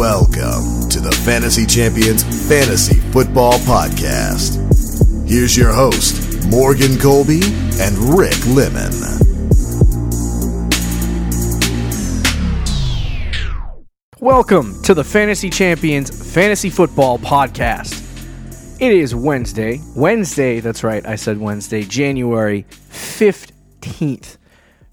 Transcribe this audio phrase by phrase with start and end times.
[0.00, 4.56] Welcome to the Fantasy Champions Fantasy Football Podcast.
[5.28, 7.42] Here's your host, Morgan Colby
[7.78, 8.90] and Rick Lemon.
[14.20, 18.80] Welcome to the Fantasy Champions Fantasy Football Podcast.
[18.80, 19.82] It is Wednesday.
[19.94, 24.38] Wednesday, that's right, I said Wednesday, January 15th.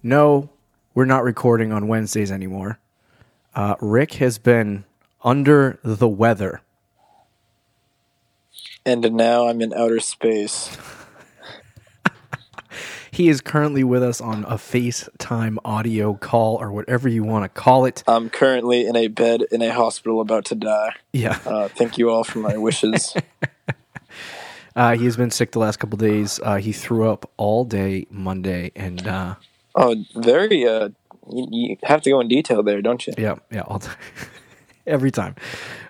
[0.04, 0.50] No,
[0.94, 2.78] we're not recording on Wednesdays anymore.
[3.56, 4.84] Uh, Rick has been
[5.24, 6.62] under the weather.
[8.86, 10.78] And now I'm in outer space.
[13.10, 17.50] He is currently with us on a FaceTime audio call or whatever you want to
[17.50, 18.04] call it.
[18.08, 20.94] I'm currently in a bed in a hospital about to die.
[21.14, 21.40] Yeah.
[21.44, 23.16] Uh, thank you all for my wishes.
[24.76, 26.40] Uh, he has been sick the last couple days.
[26.44, 29.34] Uh, he threw up all day Monday and uh,
[29.74, 30.68] oh, very.
[30.68, 30.90] Uh,
[31.32, 33.14] you, you have to go in detail there, don't you?
[33.18, 33.98] Yeah, yeah, all time.
[34.88, 35.36] Every time.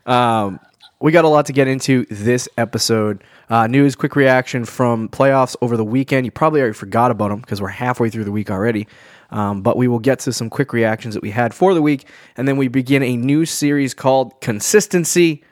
[0.06, 0.60] Um,
[1.00, 3.24] we got a lot to get into this episode.
[3.50, 6.26] Uh, news, quick reaction from playoffs over the weekend.
[6.26, 8.88] You probably already forgot about them because we're halfway through the week already.
[9.30, 12.08] Um, but we will get to some quick reactions that we had for the week,
[12.38, 15.44] and then we begin a new series called Consistency.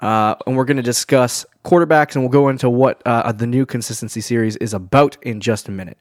[0.00, 3.66] Uh, and we're going to discuss quarterbacks, and we'll go into what uh, the new
[3.66, 5.98] consistency series is about in just a minute.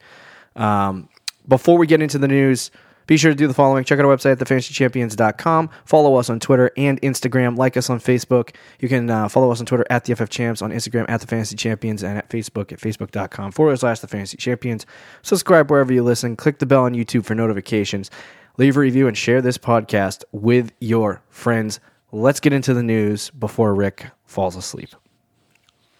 [0.55, 1.09] Um,
[1.47, 2.69] before we get into the news,
[3.09, 3.83] be sure to do the following.
[3.83, 5.71] Check out our website at thefantasychampions.com.
[5.83, 7.57] Follow us on Twitter and Instagram.
[7.57, 8.53] Like us on Facebook.
[8.79, 11.25] You can uh, follow us on Twitter at the FF Champs, on Instagram at the
[11.25, 14.85] Fantasy Champions, and at Facebook at facebook.com forward slash the Fantasy Champions.
[15.23, 16.35] Subscribe wherever you listen.
[16.35, 18.11] Click the bell on YouTube for notifications.
[18.57, 21.79] Leave a review and share this podcast with your friends.
[22.11, 24.89] Let's get into the news before Rick falls asleep.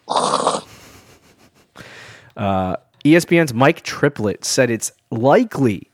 [2.36, 5.89] Uh, ESPN's Mike Triplett said it's likely,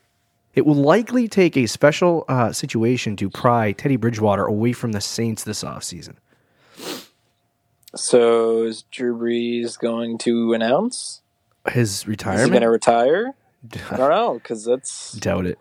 [0.56, 5.02] it will likely take a special uh, situation to pry Teddy Bridgewater away from the
[5.02, 6.14] Saints this offseason.
[7.94, 11.20] So is Drew Brees going to announce?
[11.68, 12.40] His retirement?
[12.40, 13.34] Is he going to retire?
[13.90, 15.58] I don't know because that's Doubt it.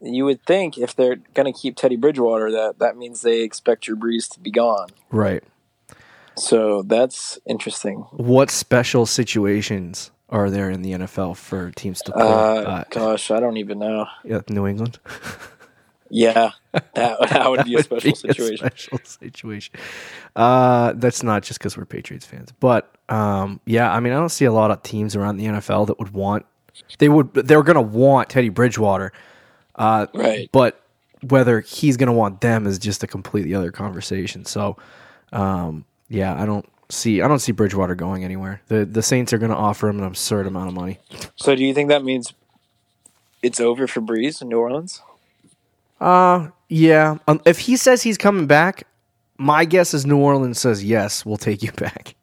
[0.00, 3.84] you would think if they're going to keep Teddy Bridgewater that that means they expect
[3.84, 4.88] Drew Brees to be gone.
[5.10, 5.42] Right.
[6.36, 8.00] So that's interesting.
[8.10, 12.22] What special situations are there in the NFL for teams to play?
[12.22, 14.06] Uh, Uh, gosh, I don't even know.
[14.24, 14.98] yeah, New England.
[16.10, 18.58] Yeah, that that would be a special be situation.
[18.66, 19.74] special situation.
[20.36, 24.28] Uh, that's not just because we're Patriots fans, but um, yeah, I mean, I don't
[24.28, 26.46] see a lot of teams around the NFL that would want.
[26.98, 27.32] They would.
[27.34, 29.12] They're going to want Teddy Bridgewater,
[29.76, 30.48] uh, Right.
[30.52, 30.80] but
[31.22, 34.44] whether he's going to want them is just a completely other conversation.
[34.44, 34.76] So,
[35.32, 37.20] um, yeah, I don't see.
[37.20, 38.60] I don't see Bridgewater going anywhere.
[38.68, 40.98] The the Saints are going to offer him an absurd amount of money.
[41.36, 42.32] So do you think that means
[43.42, 45.02] it's over for Brees in New Orleans?
[46.00, 47.18] Uh, yeah.
[47.28, 48.86] Um, if he says he's coming back,
[49.38, 52.14] my guess is New Orleans says yes, we'll take you back.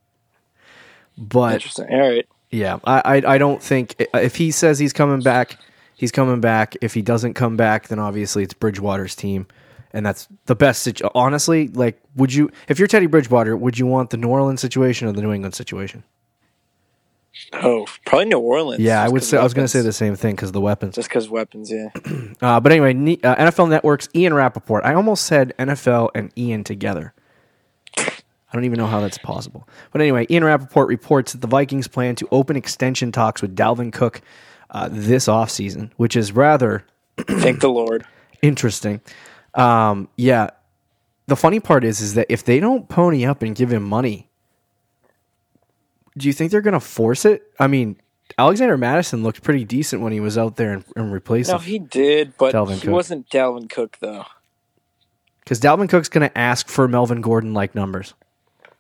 [1.18, 1.88] But Interesting.
[1.92, 2.28] All right.
[2.50, 5.58] yeah, I, I I don't think if he says he's coming back,
[5.96, 6.76] he's coming back.
[6.82, 9.46] If he doesn't come back, then obviously it's Bridgewater's team,
[9.94, 10.84] and that's the best.
[10.84, 14.62] Situ- Honestly, like, would you if you're Teddy Bridgewater, would you want the New Orleans
[14.62, 16.04] situation or the New England situation?
[17.54, 18.82] Oh, probably New Orleans.
[18.82, 20.62] Yeah, I would say I was going to say the same thing because of the
[20.62, 20.96] weapons.
[20.96, 21.90] Just because weapons, yeah.
[22.42, 24.84] Uh, but anyway, Ne- uh, NFL Network's Ian Rapoport.
[24.84, 27.14] I almost said NFL and Ian together.
[27.98, 28.12] I
[28.58, 29.68] don't even know how that's possible.
[29.92, 33.94] But anyway, Ian Rapoport reports that the Vikings plan to open extension talks with Dalvin
[33.94, 34.22] Cook
[34.72, 36.86] uh, this offseason, which is rather
[37.18, 38.06] Thank the Lord.
[38.42, 39.02] interesting.
[39.54, 40.50] Um, yeah.
[41.28, 44.28] The funny part is, is that if they don't pony up and give him money,
[46.18, 47.44] do you think they're going to force it?
[47.60, 47.96] I mean,
[48.38, 51.80] Alexander Mattison looked pretty decent when he was out there and, and replaced No, he
[51.80, 52.94] did, but Dalvin he Cook.
[52.94, 54.26] wasn't Dalvin Cook though.
[55.44, 58.14] Because Dalvin Cook's going to ask for Melvin Gordon like numbers,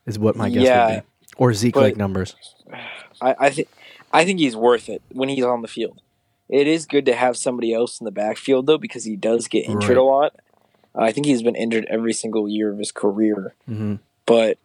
[0.05, 2.35] is what my guess Yeah, would be, or Zeke like numbers.
[3.21, 3.67] I, I think
[4.13, 6.01] I think he's worth it when he's on the field.
[6.49, 9.65] It is good to have somebody else in the backfield though, because he does get
[9.65, 9.97] injured Right.
[9.97, 10.35] a lot.
[10.95, 13.53] I think he's been injured every single year of his career.
[13.65, 13.95] hmm
[14.25, 14.57] But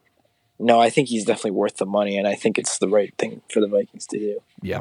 [0.58, 3.42] no, I think he's definitely worth the money, and I think it's the right thing
[3.52, 4.40] for the Vikings to do.
[4.62, 4.80] Yeah,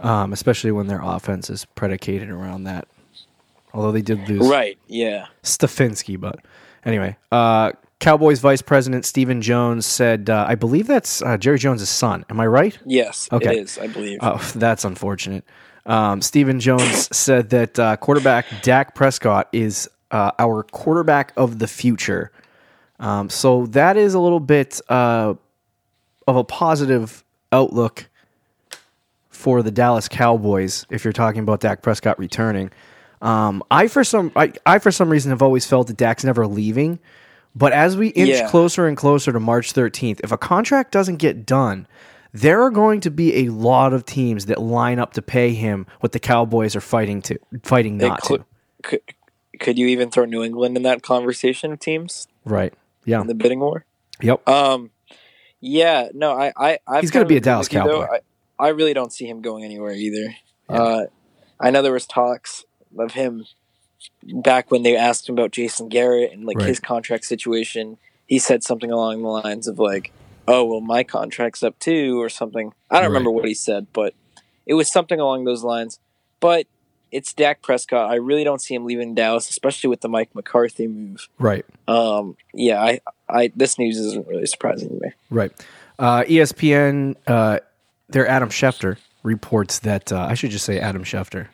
[0.00, 2.88] um, especially when their offense is predicated around that.
[3.74, 4.78] Although they did lose Right?
[4.86, 5.26] Yeah.
[5.42, 6.40] Stefanski, but
[6.84, 11.88] anyway, uh, Cowboys Vice President Stephen Jones said, uh, "I believe that's uh, Jerry Jones'
[11.88, 12.24] son.
[12.28, 13.56] Am I right?" Yes, Okay.
[13.58, 13.78] it is.
[13.78, 14.18] I believe.
[14.20, 15.44] Oh, that's unfortunate.
[15.86, 21.66] Um, Stephen Jones said that uh, quarterback Dak Prescott is uh, our quarterback of the
[21.66, 22.30] future.
[23.00, 25.34] Um, so that is a little bit uh,
[26.28, 28.08] of a positive outlook
[29.30, 32.70] for the Dallas Cowboys if you're talking about Dak Prescott returning.
[33.20, 36.46] Um, I for some I, I for some reason have always felt that Dak's never
[36.46, 36.98] leaving,
[37.54, 38.48] but as we inch Yeah.
[38.48, 41.86] closer and closer to March 13th, if a contract doesn't get done,
[42.32, 45.86] there are going to be a lot of teams that line up to pay him
[46.00, 48.44] what the Cowboys are fighting to fighting not cl- to.
[48.82, 49.00] could,
[49.60, 52.72] could you even throw New England in that conversation of teams Right.
[53.04, 53.20] Yeah.
[53.20, 53.84] in the bidding war?
[54.20, 54.48] Yep.
[54.48, 54.90] Um,
[55.60, 58.02] yeah, no, I, I, I've He's gonna be a Dallas you, though.
[58.02, 58.16] Cowboy.
[58.58, 60.34] I, I really don't see him going anywhere either.
[60.68, 61.04] Uh,
[61.60, 62.64] I know there was talks
[62.98, 63.44] of him
[64.22, 66.68] back when they asked him about Jason Garrett and like Right.
[66.68, 67.98] his contract situation.
[68.26, 70.12] He said something along the lines of like,
[70.48, 72.72] "Oh, well, my contract's up too," or something.
[72.90, 73.08] I don't Right.
[73.08, 74.14] remember what he said, but
[74.66, 75.98] it was something along those lines.
[76.40, 76.66] But
[77.12, 78.10] it's Dak Prescott.
[78.10, 81.28] I really don't see him leaving Dallas, especially with the Mike McCarthy move.
[81.38, 81.64] Right.
[81.86, 85.12] Um, yeah, I, I, this news isn't really surprising to me.
[85.30, 85.52] Right.
[85.98, 87.58] Uh, ESPN, uh,
[88.08, 91.48] their Adam Schefter reports that uh, I should just say Adam Schefter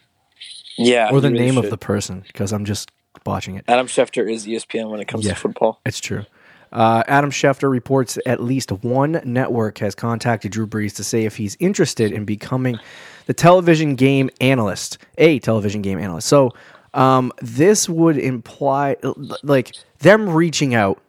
[0.78, 2.90] Yeah, or the really name of the person because I'm just
[3.24, 3.64] botching it.
[3.68, 5.34] Adam Schefter is ESPN when it comes Yeah.
[5.34, 5.80] to football.
[5.84, 6.24] It's true.
[6.72, 11.36] Uh, Adam Schefter reports at least one network has contacted Drew Brees to say if
[11.36, 12.78] he's interested in becoming
[13.26, 16.28] the television game analyst, a television game analyst.
[16.28, 16.52] So
[16.94, 18.96] um, this would imply,
[19.42, 21.00] like, them reaching out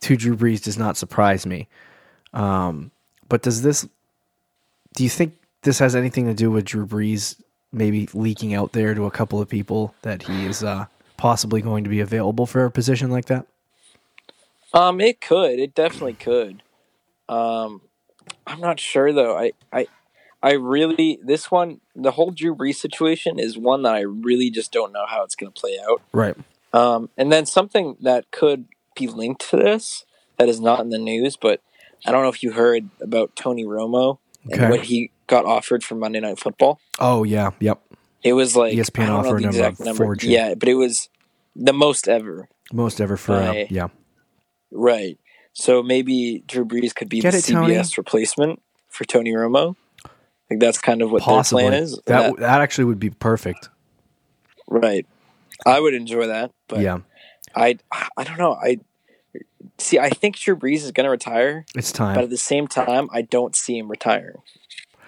[0.00, 1.68] to Drew Brees does not surprise me.
[2.32, 2.90] Um,
[3.28, 3.88] but does this,
[4.94, 7.40] do you think this has anything to do with Drew Brees
[7.72, 11.84] maybe leaking out there to a couple of people that he is uh, possibly going
[11.84, 13.46] to be available for a position like that?
[14.76, 15.58] Um, it could.
[15.58, 16.62] It definitely could.
[17.28, 17.80] Um,
[18.46, 19.36] I'm not sure though.
[19.36, 19.86] I, I,
[20.42, 24.72] I really this one, the whole Drew Brees situation is one that I really just
[24.72, 26.02] don't know how it's going to play out.
[26.12, 26.36] Right.
[26.72, 30.04] Um, and then something that could be linked to this
[30.36, 31.62] that is not in the news, but
[32.04, 34.60] I don't know if you heard about Tony Romo Okay.
[34.62, 36.78] and what he got offered for Monday Night Football.
[37.00, 37.50] Oh yeah.
[37.60, 37.80] Yep.
[38.22, 40.04] It was like ESPN offered him a number.
[40.04, 40.30] fortune.
[40.30, 41.08] Yeah, but it was
[41.54, 42.48] the most ever.
[42.72, 43.88] Most ever for uh, yeah.
[44.70, 45.18] Right.
[45.52, 47.74] So maybe Drew Brees could be Get the it, Tony?
[47.74, 49.74] CBS replacement for Tony Romo.
[50.50, 51.62] Like that's kind of what Possibly.
[51.64, 51.96] their plan is.
[52.06, 53.68] that, That- that actually would be perfect.
[54.68, 55.06] right.
[55.64, 56.98] I would enjoy that, but yeah.
[57.54, 57.78] I
[58.16, 58.52] I don't know.
[58.52, 58.78] I
[59.78, 59.98] see.
[59.98, 62.14] I think Drew Brees is going to retire, It's time.
[62.14, 64.36] but at the same time, I don't see him retiring.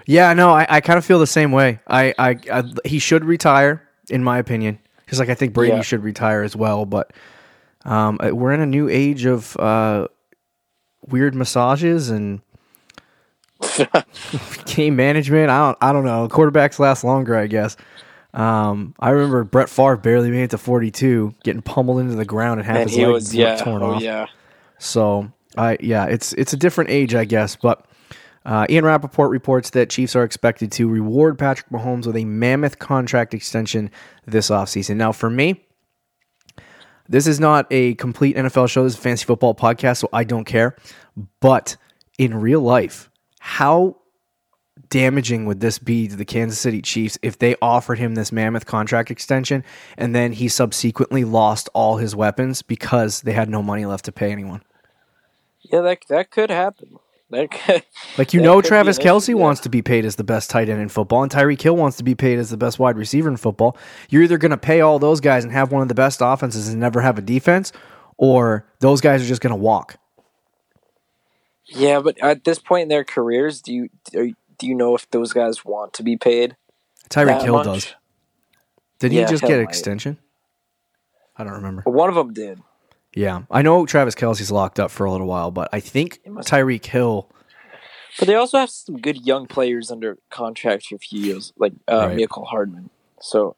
[0.06, 0.32] Yeah.
[0.32, 1.80] No, I, I kind of feel the same way.
[1.86, 4.78] I, I, I he should retire in my opinion.
[5.04, 5.82] Because like I think Brady Yeah.
[5.82, 6.86] should retire as well.
[6.86, 7.12] But
[7.88, 10.08] um, uh, we're in a new age of uh,
[11.06, 12.42] weird massages and
[14.66, 15.48] game management.
[15.50, 16.28] I don't I don't know.
[16.28, 17.76] Quarterbacks last longer, I guess.
[18.34, 22.60] Um, I remember Brett Favre barely made it to 42, getting pummeled into the ground
[22.60, 24.02] and half and his leg was yeah, torn oh off.
[24.02, 24.26] yeah.
[24.78, 27.56] So I yeah, it's it's a different age, I guess.
[27.56, 27.86] But
[28.44, 32.78] uh, Ian Rapoport reports that Chiefs are expected to reward Patrick Mahomes with a mammoth
[32.78, 33.90] contract extension
[34.26, 34.96] this offseason.
[34.96, 35.64] Now, for me,
[37.08, 38.84] this is not a complete NFL show.
[38.84, 40.76] This is a fantasy football podcast, so I don't care.
[41.40, 41.76] But
[42.18, 43.96] in real life, how
[44.90, 48.66] damaging would this be to the Kansas City Chiefs if they offered him this mammoth
[48.66, 49.64] contract extension
[49.96, 54.12] and then he subsequently lost all his weapons because they had no money left to
[54.12, 54.62] pay anyone?
[55.60, 56.98] Yeah, that that could happen.
[57.30, 57.84] That
[58.18, 59.34] Like you know, be Travis Kelce yeah.
[59.34, 61.96] wants to be paid as the best tight end in football, and Tyreek Hill wants
[61.98, 63.76] to be paid as the best wide receiver in football.
[64.08, 66.68] You're either going to pay all those guys and have one of the best offenses
[66.68, 67.72] and never have a defense,
[68.16, 69.96] or those guys are just going to walk.
[71.66, 75.32] yeah, but at this point in their careers, do you do you know if those
[75.32, 76.56] guys want to be paid?
[77.10, 77.64] Tyreek Hill much?
[77.64, 77.94] does.
[78.98, 79.68] Did Yeah, he just Hill get an might.
[79.70, 80.18] extension?
[81.36, 81.82] I don't remember.
[81.84, 82.60] One of them did.
[83.18, 86.84] Yeah, I know Travis Kelce's locked up for a little while, but I think Tyreek
[86.86, 87.28] Hill.
[88.18, 91.72] But they also have some good young players under contract for a few years, like
[91.90, 92.16] uh, Right.
[92.16, 92.90] Michael Hardman.
[93.20, 93.56] So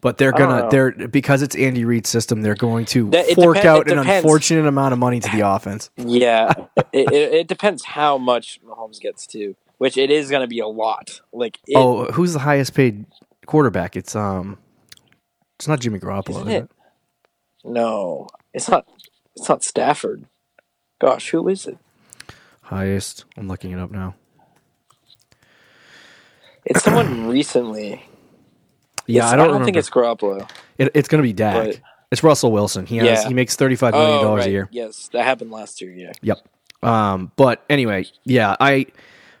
[0.00, 2.40] But they're gonna they're because it's Andy Reid's system.
[2.40, 4.24] They're going to That- fork depen- out an depends.
[4.24, 5.90] unfortunate amount of money to the offense.
[5.98, 6.52] yeah,
[6.92, 10.60] it, it, it depends how much Mahomes gets to, which it is going to be
[10.60, 11.20] a lot.
[11.34, 13.04] Like it, oh, who's the highest paid
[13.44, 13.94] quarterback?
[13.94, 14.56] It's um,
[15.58, 16.30] it's not Jimmy Garoppolo.
[16.30, 16.70] Isn't is it?
[17.64, 18.86] no, it's not.
[19.36, 20.26] It's not Stafford.
[21.00, 21.78] Gosh, who is it?
[22.62, 23.24] Highest.
[23.36, 24.14] I'm looking it up now.
[26.64, 28.04] It's someone recently.
[29.06, 29.64] Yeah, It's- I don't, don't remember.
[29.64, 30.48] think it's Garoppolo.
[30.78, 31.66] It, it's going to be Dak.
[31.66, 32.84] But- it's Russell Wilson.
[32.84, 33.28] He has Yeah.
[33.28, 34.48] he makes thirty five million dollars right.
[34.48, 34.68] a year.
[34.70, 35.92] Yes, that happened last year.
[35.92, 36.12] Yeah.
[36.20, 36.46] Yep.
[36.82, 38.88] Um, but anyway, yeah, I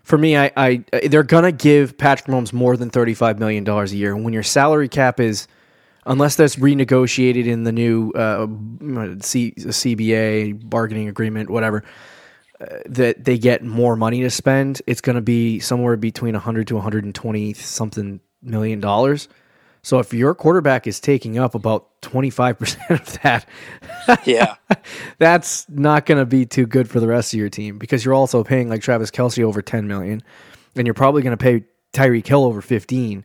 [0.04, 3.92] for me, I, I they're gonna give Patrick Mahomes more than thirty five million dollars
[3.92, 4.14] a year.
[4.14, 5.48] And when your salary cap is,
[6.06, 8.46] unless that's renegotiated in the new uh,
[9.20, 11.84] C, CBA bargaining agreement, whatever,
[12.60, 16.74] uh, that they get more money to spend, it's gonna be somewhere between hundred to
[16.74, 19.28] one hundred and twenty something million dollars.
[19.84, 23.46] So if your quarterback is taking up about 25% of that,
[24.24, 24.54] Yeah.
[25.18, 28.14] that's not going to be too good for the rest of your team because you're
[28.14, 30.22] also paying like Travis Kelce over 10 million
[30.76, 33.24] and you're probably going to pay Tyreek Hill over 15.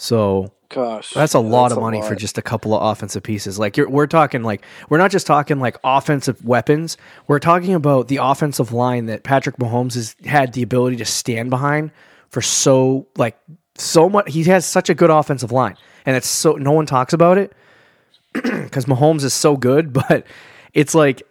[0.00, 1.10] So Gosh.
[1.10, 2.08] that's a lot of money lot.
[2.08, 3.58] for just a couple of offensive pieces.
[3.58, 6.96] Like you're, we're talking like we're not just talking like offensive weapons.
[7.26, 11.50] We're talking about the offensive line that Patrick Mahomes has had the ability to stand
[11.50, 11.90] behind
[12.30, 13.38] for so like
[13.74, 14.32] so much.
[14.32, 15.76] He has such a good offensive line,
[16.06, 17.52] and it's so no one talks about it
[18.32, 19.92] because Mahomes is so good.
[20.08, 20.26] But
[20.72, 21.22] it's like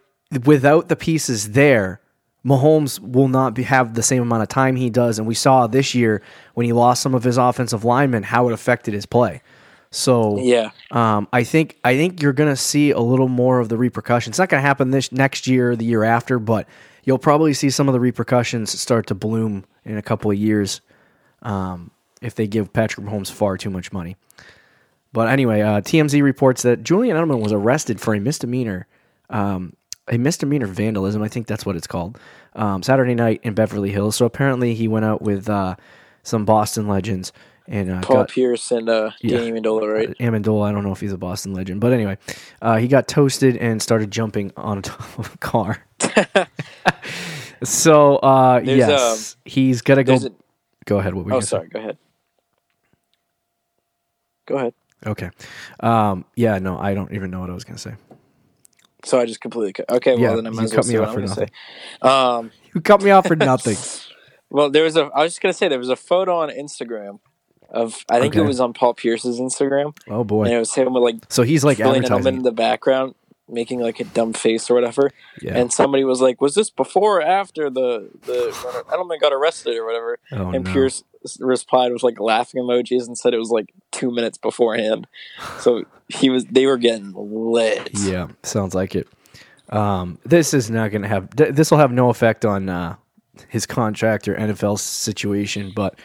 [0.44, 2.00] without the pieces there,
[2.44, 5.18] Mahomes will not be, have the same amount of time he does.
[5.18, 6.22] And we saw this year
[6.54, 9.42] when he lost some of his offensive linemen how it affected his play.
[9.90, 10.70] So Yeah.
[10.90, 14.32] um, I think I think you're going to see a little more of the repercussions.
[14.34, 16.66] It's not going to happen this next year or the year after, but
[17.04, 20.80] you'll probably see some of the repercussions start to bloom in a couple of years
[21.42, 21.90] um,
[22.22, 24.16] if they give Patrick Mahomes far too much money.
[25.12, 28.86] But anyway, uh, TMZ reports that Julian Edelman was arrested for a misdemeanor,
[29.28, 29.74] um,
[30.10, 31.22] a misdemeanor vandalism.
[31.22, 32.18] I think that's what it's called.
[32.54, 34.16] Um, Saturday night in Beverly Hills.
[34.16, 35.76] So apparently he went out with uh,
[36.22, 37.32] some Boston legends
[37.70, 39.38] and uh, Paul got Pierce and uh, Yeah.
[39.38, 40.18] Danny Amendola, right?
[40.18, 40.68] Amendola.
[40.68, 42.18] I don't know if he's a Boston legend, but anyway,
[42.60, 45.86] uh, he got toasted and started jumping on top of a car.
[47.62, 50.14] so uh, There's, yes, he's gonna go.
[50.14, 50.30] A,
[50.86, 51.14] Go ahead.
[51.14, 51.48] What were you oh, gonna say?
[51.48, 51.68] sorry.
[51.68, 51.98] Go ahead.
[54.46, 54.74] Go ahead.
[55.06, 55.30] Okay.
[55.78, 57.94] Um, yeah, no, I don't even know what I was gonna say.
[59.06, 59.90] So I just completely cut.
[59.90, 61.34] Okay, well Yeah, then I might as well cut me say off what for gonna
[61.34, 61.46] say.
[62.02, 63.76] Um, You cut me off for nothing.
[64.50, 65.10] well, there was a.
[65.14, 67.18] I was just gonna say there was a photo on Instagram
[67.68, 68.44] of I think Okay.
[68.44, 71.42] it was on Paul Pierce's Instagram, Oh boy, and it was him with like So
[71.42, 73.14] he's like Julian Edelman in the background
[73.48, 75.10] making like a dumb face or whatever.
[75.42, 75.56] Yeah.
[75.56, 78.50] And somebody was like, "Was this before or after the the
[78.88, 80.72] Edelman got arrested or whatever?" oh, and no.
[80.72, 81.02] Pierce
[81.38, 85.06] replied with like laughing emojis and said it was like two minutes beforehand.
[85.58, 87.90] So he was they were getting lit.
[87.94, 89.08] Yeah, sounds like it.
[89.70, 91.34] Um, this is not going to have.
[91.36, 92.96] Th- this will have no effect on uh,
[93.48, 95.98] his contract or NFL situation, but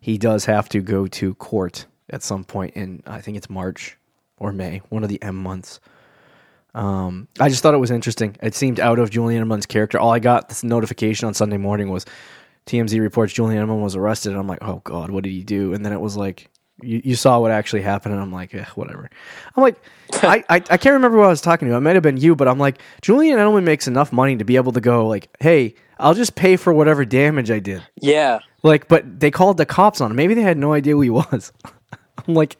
[0.00, 3.02] he does have to go to court at some point in.
[3.06, 3.96] I think it's March
[4.38, 5.80] or May, one of the M months.
[6.74, 8.36] Um, I just thought it was interesting.
[8.42, 9.98] It seemed out of Julian Edelman's character.
[9.98, 12.04] All I got this notification on Sunday morning was
[12.66, 14.32] TMZ reports Julian Edelman was arrested.
[14.32, 15.74] And I'm like, oh god, what did he do?
[15.74, 16.50] And then it was like,
[16.82, 19.08] you, you saw what actually happened, and I'm like, eh, whatever.
[19.56, 19.76] I'm like,
[20.22, 21.74] I, I I can't remember who I was talking to.
[21.74, 24.56] It might have been you, but I'm like, Julian Edelman makes enough money to be
[24.56, 27.82] able to go like, hey, I'll just pay for whatever damage I did.
[28.00, 28.40] Yeah.
[28.62, 30.16] Like, but they called the cops on him.
[30.16, 31.52] Maybe they had no idea who he was.
[32.26, 32.56] I'm like,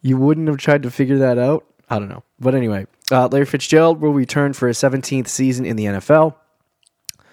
[0.00, 1.64] you wouldn't have tried to figure that out.
[1.90, 2.22] I don't know.
[2.38, 6.34] But anyway, uh, Larry Fitzgerald will return for his 17th season in the NFL.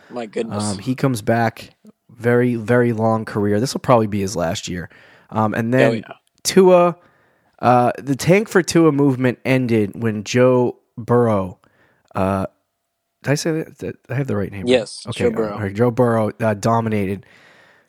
[0.10, 0.64] My goodness.
[0.64, 1.75] Um, he comes back,
[2.18, 3.60] very, very long career.
[3.60, 4.90] This will probably be his last year.
[5.30, 6.02] Um, and then Oh, yeah.
[6.44, 6.96] Tua,
[7.60, 11.60] uh, the tank for Tua movement ended when Joe Burrow.
[12.14, 12.46] Uh,
[13.24, 13.78] did I say that?
[13.80, 14.62] Did I have the right name?
[14.62, 14.70] right?
[14.70, 15.24] Yes, Okay.
[15.26, 15.58] Joe Burrow.
[15.60, 17.26] right, Joe Burrow uh, dominated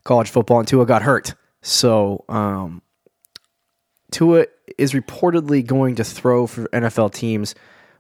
[0.05, 1.35] college football, and Tua got hurt.
[1.63, 2.81] So um,
[4.11, 4.47] Tua
[4.79, 7.55] is reportedly going to throw for NFL teams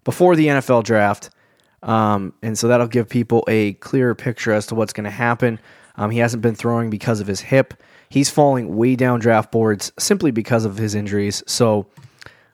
[0.05, 1.31] before the NFL draft.
[1.83, 5.59] Um, and so that'll give people a clearer picture as to what's going to happen.
[5.97, 7.75] Um, he hasn't been throwing because of his hip.
[8.09, 11.43] He's falling way down draft boards simply because of his injuries.
[11.47, 11.87] So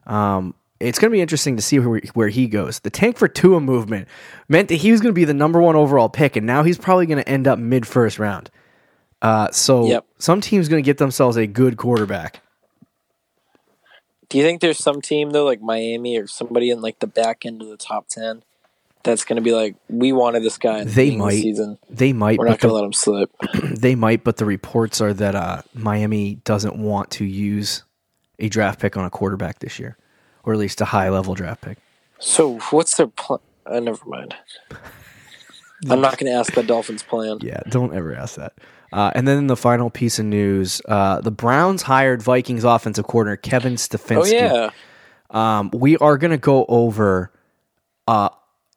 [0.07, 2.79] um, it's going to be interesting to see where, where he goes.
[2.79, 4.07] The tank for Tua movement
[4.47, 6.77] meant that he was going to be the number one overall pick, and now he's
[6.77, 8.49] probably going to end up mid first round.
[9.21, 10.05] Uh, so Yep.
[10.17, 12.41] some team's going to get themselves a good quarterback.
[14.29, 17.45] Do you think there's some team though, like Miami or somebody in like the back
[17.45, 18.43] end of the top ten,
[19.03, 21.31] that's going to be like, we wanted this guy in They the might.
[21.41, 21.77] season.
[21.89, 23.31] They might, We're not going to let him slip.
[23.63, 27.83] they might, but the reports are that uh, Miami doesn't want to use
[28.39, 29.97] a draft pick on a quarterback this year,
[30.43, 31.77] or at least a high level draft pick.
[32.19, 33.39] So what's their plan?
[33.65, 34.35] Uh, never mind.
[35.89, 37.39] I'm not going to ask the Dolphins' plan.
[37.41, 38.53] Yeah, don't ever ask that.
[38.93, 43.37] Uh, and then the final piece of news: uh, the Browns hired Vikings offensive coordinator
[43.37, 44.33] Kevin Stefanski.
[44.49, 47.31] Oh yeah, Um, we are going to go over
[48.07, 48.29] uh,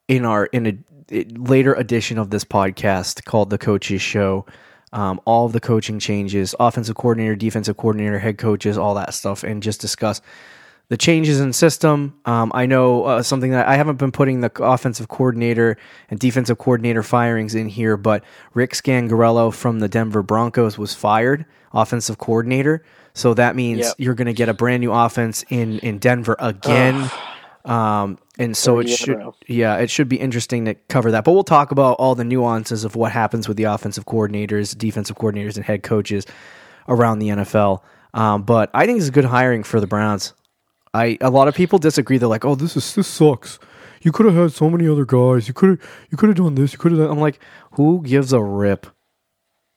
[0.09, 0.67] in our in
[1.11, 4.47] a later edition of this podcast called the Coaches Show.
[4.93, 9.43] Um, all of the coaching changes, offensive coordinator, defensive coordinator, head coaches, all that stuff,
[9.43, 10.23] and just discuss
[10.89, 12.15] the changes in system.
[12.25, 15.77] Um, I know uh, something that I haven't been putting the offensive coordinator
[16.09, 18.23] and defensive coordinator firings in here, but
[18.55, 21.45] Rick Scangarello from the Denver Broncos was fired,
[21.75, 22.85] offensive coordinator.
[23.13, 23.95] So that means Yep.
[23.99, 27.11] you're going to get a brand new offense in in Denver again.
[27.65, 30.75] Um, and so it Third year in a should, yeah, it should be interesting to
[30.75, 31.25] cover that.
[31.25, 35.17] But we'll talk about all the nuances of what happens with the offensive coordinators, defensive
[35.17, 36.27] coordinators, and head coaches
[36.89, 37.81] around the NFL.
[38.15, 40.35] Um, but I think it's a good hiring for the Browns.
[40.93, 42.19] I a lot of people disagree.
[42.19, 43.59] They're like, "Oh, this is this sucks.
[44.03, 45.49] You could have had so many other guys.
[45.49, 46.73] You could have you could have done this.
[46.73, 47.39] You could have." I'm like,
[47.73, 48.87] who gives a rip?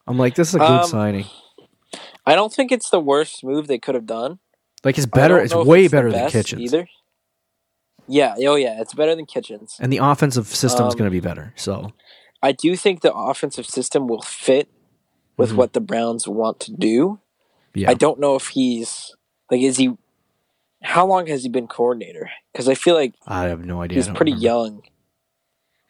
[0.08, 1.26] I'm like, this is a good Um, signing.
[2.26, 4.40] I don't think it's the worst move they could have done.
[4.84, 5.40] Like it's better.
[5.40, 6.88] It's way the better than Kitchens, either.
[8.10, 9.78] Yeah, oh yeah, it's better than Kitchens.
[9.80, 11.54] and the offensive system's Um, going to be better.
[11.56, 11.94] So
[12.42, 14.68] I do think the offensive system will fit
[15.38, 15.56] with Mhm.
[15.56, 17.20] what the Browns want to do.
[17.76, 19.16] yeah, I don't know if he's
[19.52, 19.96] like is he
[20.82, 22.30] how long has he been coordinator?
[22.52, 23.96] Because I feel like I have no idea.
[23.96, 24.46] I he's don't pretty remember.
[24.46, 24.82] young.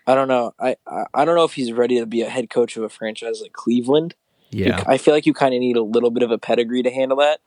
[0.08, 0.54] I don't know.
[0.60, 2.90] I, I I don't know if he's ready to be a head coach of a
[2.90, 4.16] franchise like Cleveland.
[4.52, 6.82] You- Yeah, I feel like you kind of need a little bit of a pedigree
[6.84, 7.40] to handle that.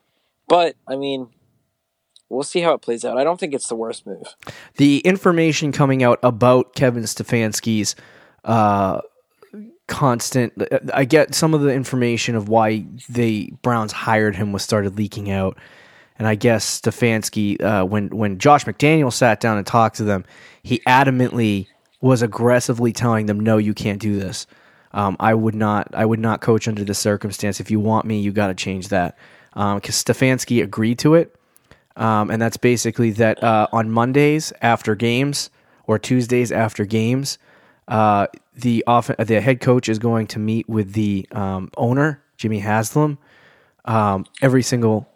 [0.48, 1.28] But I mean,
[2.32, 3.18] we'll see how it plays out.
[3.18, 4.34] I don't think it's the worst move.
[4.76, 7.94] the information coming out about Kevin Stefanski's
[8.44, 9.00] uh,
[9.86, 10.52] constant.
[10.92, 15.30] I get some of the information of why the Browns hired him was started leaking
[15.30, 15.58] out,
[16.18, 20.24] and I guess Stefanski, uh, when when Josh McDaniel sat down and talked to them,
[20.62, 21.66] he adamantly
[22.00, 24.46] was aggressively telling them, "No, you can't do this.
[24.92, 25.88] Um, I would not.
[25.94, 27.60] I would not coach under this circumstance.
[27.60, 29.16] If you want me, you got to change that."
[29.52, 31.36] Because Stefanski agreed to it.
[31.96, 35.50] Um, and that's basically that uh, on Mondays after games
[35.86, 37.38] or Tuesdays after games,
[37.88, 42.60] uh, the off- the head coach is going to meet with the um, owner, Jimmy
[42.60, 43.18] Haslam,
[43.84, 45.08] um, every single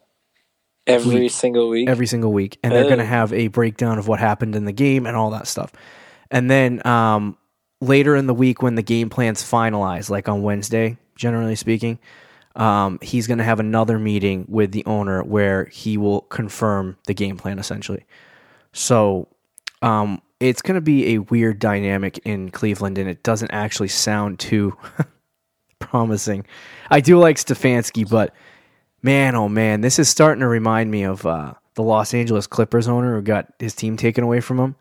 [0.89, 1.33] Every Week.
[1.33, 1.89] single week.
[1.89, 2.89] every single week, and they're Oh.
[2.89, 5.73] going to have a breakdown of what happened in the game and all that stuff.
[6.31, 7.37] And then um,
[7.81, 11.99] later in the week, when the game plan's finalized, like on Wednesday, generally speaking,
[12.57, 17.15] um, he's going to have another meeting with the owner where he will confirm the
[17.15, 18.05] game plan essentially.
[18.73, 19.29] So
[19.83, 24.39] um, it's going to be a weird dynamic in Cleveland, and it doesn't actually sound
[24.39, 24.77] too
[25.79, 26.47] promising.
[26.91, 28.35] I do like Stefanski, but
[29.03, 32.89] man, oh man, this is starting to remind me of uh, the Los Angeles Clippers
[32.89, 34.77] owner who got his team taken away from him.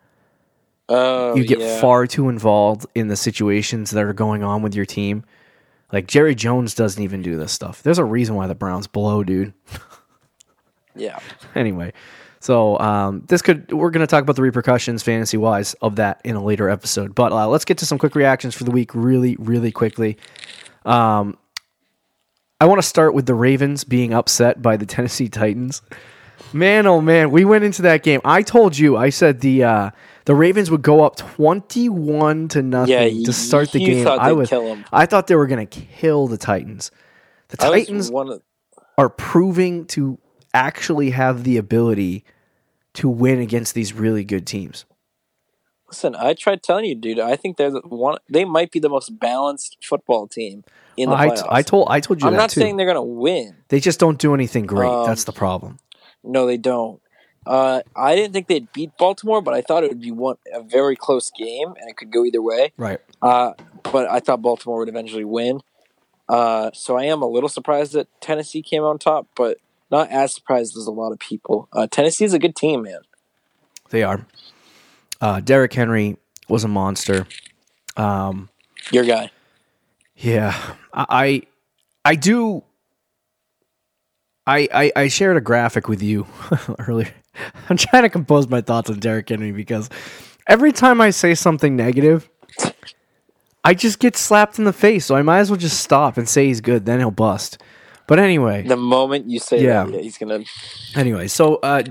[0.90, 1.80] oh, You get yeah.
[1.82, 5.26] far too involved in the situations that are going on with your team.
[5.92, 7.84] Like Jerry Jones doesn't even do this stuff.
[7.84, 9.54] There's a reason why the Browns blow, dude.
[10.96, 11.20] Yeah.
[11.56, 11.94] anyway,
[12.40, 16.22] so um, this could we're going to talk about the repercussions fantasy wise of that
[16.24, 17.14] in a later episode.
[17.14, 20.18] But uh, let's get to some quick reactions for the week, really, really quickly.
[20.86, 21.38] Um,
[22.60, 25.82] I want to start with the Ravens being upset by the Tennessee Titans.
[26.54, 28.22] Man, oh man, we went into that game.
[28.24, 29.92] I told you, I said the uh,
[30.26, 34.08] the Ravens would go up twenty-one to nothing Yeah, to start the game.
[34.08, 34.52] I was.
[34.92, 36.92] I thought they were going to kill the Titans.
[37.50, 38.42] The Titans of,
[38.98, 40.20] are proving to
[40.54, 42.24] actually have the ability
[42.94, 44.86] to win against these really good teams.
[45.88, 47.20] listen, I tried telling you, dude.
[47.20, 48.18] I think they're the one.
[48.30, 50.64] They might be the most balanced football team
[50.98, 51.48] in the I, playoffs.
[51.50, 52.62] I told I told you I'm not too.
[52.62, 53.56] saying they're gonna win.
[53.68, 54.90] they just don't do anything great.
[54.90, 55.78] Um, That's the problem.
[56.24, 57.02] No, they don't.
[57.46, 60.62] Uh, I didn't think they'd beat Baltimore, but I thought it would be one a
[60.62, 62.72] very close game, and it could go either way.
[62.78, 63.00] Right.
[63.22, 63.54] Uh,
[63.84, 65.62] but I thought Baltimore would eventually win.
[66.28, 69.58] Uh, so I am a little surprised that Tennessee came on top, but
[69.92, 71.70] not as surprised as a lot of people.
[71.72, 73.02] Uh, is a good team, man.
[73.90, 74.26] They are.
[75.22, 76.18] Uh, Derrick Henry
[76.50, 77.28] was a monster.
[77.96, 78.50] Um,
[78.92, 79.32] Your guy.
[80.16, 80.56] yeah,
[80.94, 81.42] I, I,
[82.04, 82.64] I do.
[84.48, 86.28] I, I I shared a graphic with you
[86.80, 87.12] earlier.
[87.70, 89.90] I'm trying to compose my thoughts on Derrick Henry because
[90.48, 92.30] every time I say something negative,
[93.64, 95.06] I just get slapped in the face.
[95.06, 96.86] So I might as well just stop and say he's good.
[96.86, 97.58] Then he'll bust.
[98.08, 99.84] But anyway, The moment you say Yeah.
[99.86, 100.44] that, he's gonna.
[100.96, 101.82] Anyway, so uh,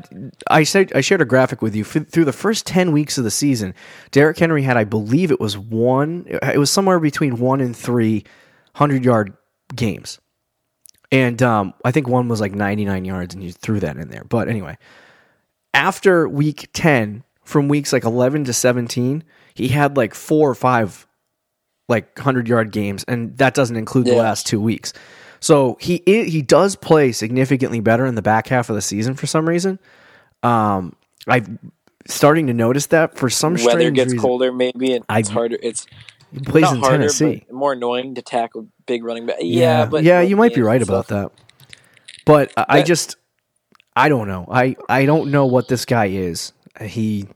[0.49, 3.25] I said I shared a graphic with you F- through the first ten weeks of
[3.25, 3.75] the season.
[4.13, 6.25] Derrick Henry had, I believe, it was one.
[6.29, 8.23] It was somewhere between one and three
[8.77, 9.33] hundred yard
[9.75, 10.21] games,
[11.11, 14.09] and um, I think one was like ninety nine yards, and you threw that in
[14.09, 14.23] there.
[14.23, 14.79] But anyway,
[15.75, 21.07] after week ten, from weeks like eleven to seventeen, he had like four or five
[21.89, 24.93] like hundred yard games, and that doesn't include the last two weeks.
[25.41, 29.27] So he he does play significantly better in the back half of the season for
[29.27, 29.79] some reason.
[30.43, 31.59] Um, I'm
[32.07, 34.19] starting to notice that for some Weather gets reason.
[34.19, 35.59] colder, maybe, and I- it's harder.
[35.63, 35.87] It's
[36.33, 37.45] He plays not in harder, Tennessee.
[37.47, 39.37] but more annoying to tackle big running back.
[39.41, 41.31] Yeah, but yeah, you might be right about that.
[42.25, 43.17] But I I just
[43.97, 44.47] I don't know.
[44.51, 46.53] I I don't know what this guy is.
[46.81, 47.29] He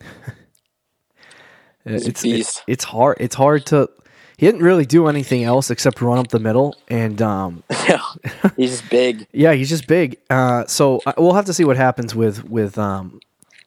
[1.86, 3.16] a it's it's hard.
[3.20, 3.88] It's hard to.
[4.36, 7.62] He didn't really do anything else except run up the middle, and um,
[8.56, 9.26] he's just big.
[9.32, 10.18] yeah, he's just big.
[10.28, 13.20] Uh, so I, we'll have to see what happens with with um,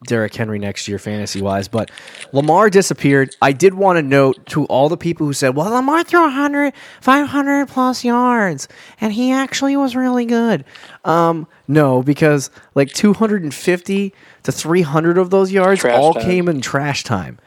[0.05, 1.67] Derrick Henry next year, fantasy wise.
[1.67, 1.91] But
[2.31, 3.35] Lamar disappeared.
[3.41, 6.73] I did want to note to all the people who said, well, Lamar threw 100,
[7.01, 8.67] 500 plus yards,
[9.01, 10.65] and he actually was really good.
[11.03, 14.13] Um, no, because like 250
[14.43, 16.23] to 300 of those yards Trash all time.
[16.23, 17.39] came in trash time.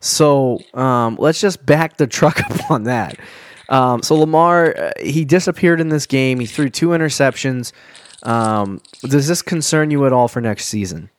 [0.00, 3.18] So um, let's just back the truck up on that.
[3.68, 6.38] Um, so Lamar, uh, he disappeared in this game.
[6.38, 7.72] He threw two interceptions.
[8.22, 11.10] Um, does this concern you at all for next season?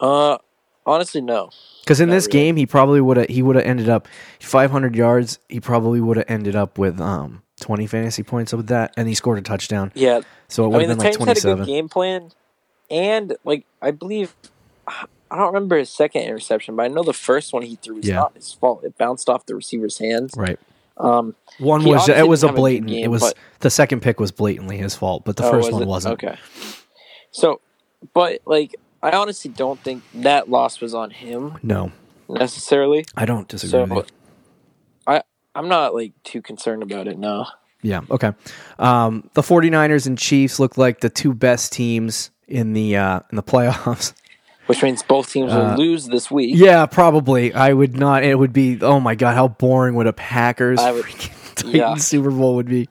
[0.00, 0.38] Uh,
[0.86, 1.50] honestly, no.
[1.84, 2.38] Because in Not this really.
[2.40, 4.08] game, he probably would have he would have ended up
[4.40, 5.38] 500 yards.
[5.48, 9.14] He probably would have ended up with um 20 fantasy points with that, and he
[9.14, 9.92] scored a touchdown.
[9.94, 11.58] Yeah, So it I would mean have been like Titans had a 27.
[11.58, 12.30] good game plan,
[12.90, 14.34] and like I believe,
[14.86, 15.04] I
[15.36, 18.16] don't remember his second interception, but I know the first one he threw was Yeah.
[18.16, 18.82] not his fault.
[18.84, 20.32] It bounced off the receiver's hands.
[20.36, 20.58] Right.
[20.96, 22.90] Um, One was it was a didn't a blatant.
[22.90, 25.74] it was but- the second pick was blatantly his fault, but the oh, first was
[25.74, 25.88] one it?
[25.88, 26.12] wasn't.
[26.22, 26.36] Okay.
[27.30, 27.60] So,
[28.12, 31.92] but like I honestly don't think that loss was on him No,
[32.28, 33.04] necessarily.
[33.16, 34.16] I don't disagree So, with you.
[35.06, 35.22] I
[35.54, 37.18] I'm not like too concerned about it.
[37.18, 37.46] No.
[37.82, 38.32] Yeah, okay.
[38.78, 43.36] Um, the 49ers and Chiefs look like the two best teams in the uh, in
[43.36, 44.12] the playoffs.
[44.66, 46.54] Which means both teams will lose this week.
[46.54, 47.52] Uh, yeah, probably.
[47.54, 48.22] I would not.
[48.22, 48.78] It would be.
[48.82, 51.94] Oh my god, how boring would a Packers I would- freaking yeah.
[51.96, 52.88] Super Bowl would be?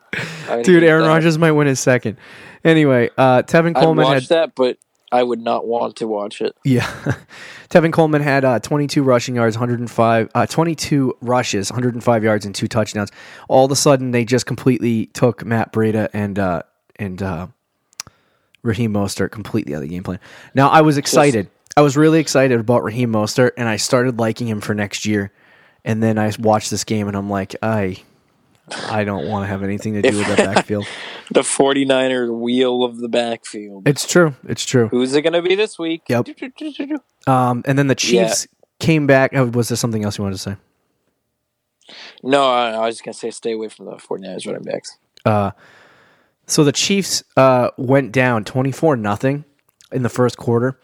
[0.49, 1.07] I would Dude, hate Aaron that.
[1.09, 2.17] Rodgers might win his second.
[2.65, 4.77] Anyway, uh, Tevin I'd Coleman watch had that, but
[5.11, 6.55] I would not want to watch it.
[6.63, 6.87] yeah.
[7.69, 12.67] Tevin Coleman had uh, 22 rushing yards, 105, uh, 22 rushes, 105 yards, and two
[12.67, 13.11] touchdowns.
[13.47, 16.63] All of a sudden, they just completely took Matt Breida and uh,
[16.95, 17.47] and uh,
[18.63, 20.19] Raheem Mostert completely out of the game plan.
[20.53, 21.49] Now, I was excited.
[21.77, 25.31] I was really excited about Raheem Mostert, and I started liking him for next year.
[25.85, 27.97] And then I watched this game, and I'm like, I,
[28.89, 30.87] I don't want to have anything to do with that backfield.
[31.31, 33.87] The 49er wheel of the backfield.
[33.87, 34.33] It's true.
[34.47, 34.87] It's true.
[34.87, 36.01] Who's it going to be this week?
[36.09, 36.27] Yep.
[37.27, 38.47] Um, and then the Chiefs
[38.79, 39.35] came back.
[39.35, 40.55] Oh, was there something else you wanted to say?
[42.23, 44.97] No, I, I was just going to say stay away from the 49ers running backs.
[45.23, 45.51] Uh,
[46.47, 49.45] so the Chiefs uh, went down 24 nothing
[49.91, 50.79] in the first quarter.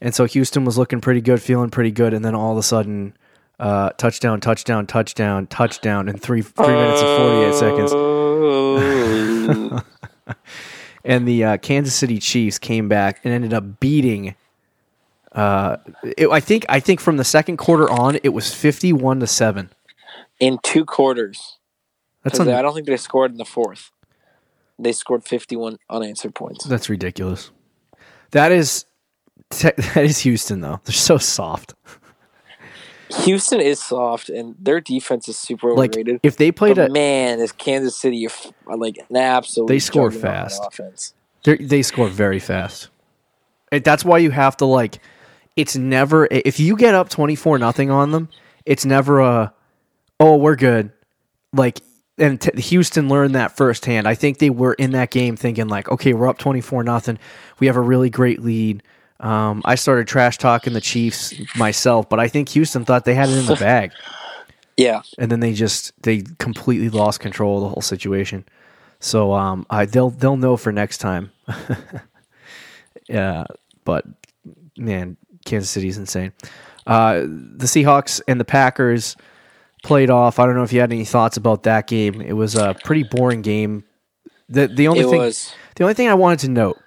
[0.00, 2.14] And so Houston was looking pretty good, feeling pretty good.
[2.14, 3.16] And then all of a sudden,
[3.60, 7.92] uh, touchdown, touchdown, touchdown, touchdown in three, three minutes and 48 seconds.
[7.94, 9.80] Oh.
[11.02, 14.34] And the uh, Kansas City Chiefs came back and ended up beating.
[15.32, 15.78] Uh,
[16.16, 19.70] it, I think I think from the second quarter on, it was fifty-one to seven.
[20.40, 21.56] In two quarters.
[22.22, 23.92] That's un- I don't think they scored in the fourth.
[24.78, 26.64] They scored 51 unanswered points.
[26.64, 27.50] that's ridiculous.
[28.32, 28.84] That is
[29.48, 30.80] te- that is Houston though.
[30.84, 31.74] They're so soft.
[33.24, 36.20] Houston is soft, and their defense is super Like overrated.
[36.22, 38.26] if they played but a, man, is Kansas City
[38.66, 39.66] like an absolute?
[39.68, 40.62] They score fast.
[40.66, 41.14] Offense.
[41.44, 42.88] They're- they score very fast.
[43.72, 45.00] It, that's why you have to like.
[45.56, 48.28] It's never if you get up twenty four nothing on them.
[48.66, 49.52] It's never a,
[50.18, 50.90] oh we're good,
[51.52, 51.80] like
[52.18, 54.06] and t- Houston learned that firsthand.
[54.06, 57.18] I think they were in that game thinking like, okay, we're up twenty four nothing.
[57.58, 58.82] We have a really great lead.
[59.20, 63.28] Um, I started trash talking the Chiefs myself, but I think Houston thought they had
[63.28, 63.92] it in the bag,
[64.76, 68.44] Yeah, and then they just they completely lost control of the whole situation.
[68.98, 71.32] So um, I they'll they'll know for next time.
[73.08, 73.44] yeah,
[73.84, 74.06] but
[74.78, 76.32] man, Kansas City's insane.
[76.86, 79.16] Uh, the Seahawks and the Packers
[79.82, 80.38] played off.
[80.38, 82.20] I don't know if you had any thoughts about that game.
[82.20, 83.84] It was a pretty boring game.
[84.48, 85.52] The the only it thing was.
[85.76, 86.78] the only thing I wanted to note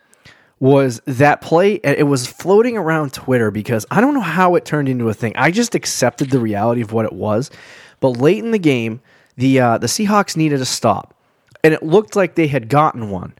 [0.63, 1.81] was that play.
[1.83, 5.13] And it was floating around Twitter because I don't know how it turned into a
[5.13, 5.33] thing.
[5.35, 7.51] I just accepted the reality of what it was.
[7.99, 9.01] But late in the game,
[9.35, 11.13] the uh, the Seahawks needed a stop,
[11.65, 13.33] and it looked like they had gotten one.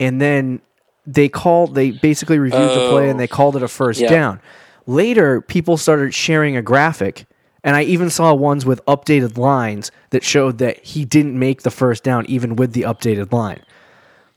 [0.00, 0.62] And then
[1.06, 1.74] they called.
[1.74, 4.08] They basically reviewed the play and they called it a first Yeah.
[4.08, 4.40] down.
[4.86, 7.26] Later, people started sharing a graphic.
[7.64, 11.70] And I even saw ones with updated lines that showed that he didn't make the
[11.70, 13.60] first down even with the updated line.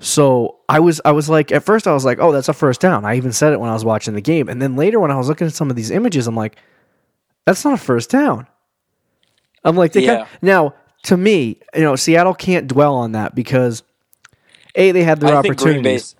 [0.05, 2.79] So I was I was like at first I was like, oh, that's a first
[2.79, 3.05] down.
[3.05, 4.47] I even said it when I was watching the game.
[4.49, 6.57] And then later when I was looking at some of these images, I'm like,
[7.45, 8.45] that's not a first down.
[9.63, 10.27] I'm like, they Yeah.
[10.43, 13.81] now to me, you know, Seattle can't dwell on that because
[14.75, 16.15] a they had their I opportunities,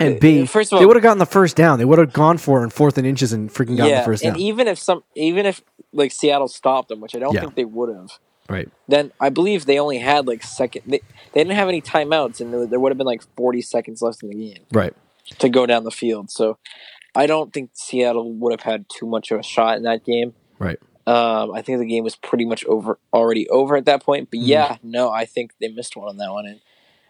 [0.00, 1.78] and b first of all, they would have gotten the first down.
[1.78, 4.04] They would have gone for it in fourth and inches and freaking gotten Yeah, the
[4.04, 4.32] first down.
[4.32, 7.42] and even if some, even if like Seattle stopped them, which I don't Yeah.
[7.42, 8.18] think they would have,
[8.52, 8.68] right.
[8.88, 10.82] then I believe they only had like second.
[10.86, 11.00] They,
[11.32, 14.28] they didn't have any timeouts, and there, would have been like forty seconds left in
[14.28, 14.94] the game Right.
[15.38, 16.30] to go down the field.
[16.30, 16.58] So
[17.14, 20.34] I don't think Seattle would have had too much of a shot in that game.
[20.58, 20.78] Right.
[21.06, 24.28] Um, I think the game was pretty much over already over at that point.
[24.30, 24.46] But Mhm.
[24.46, 26.60] yeah, no, I think they missed one on that one, and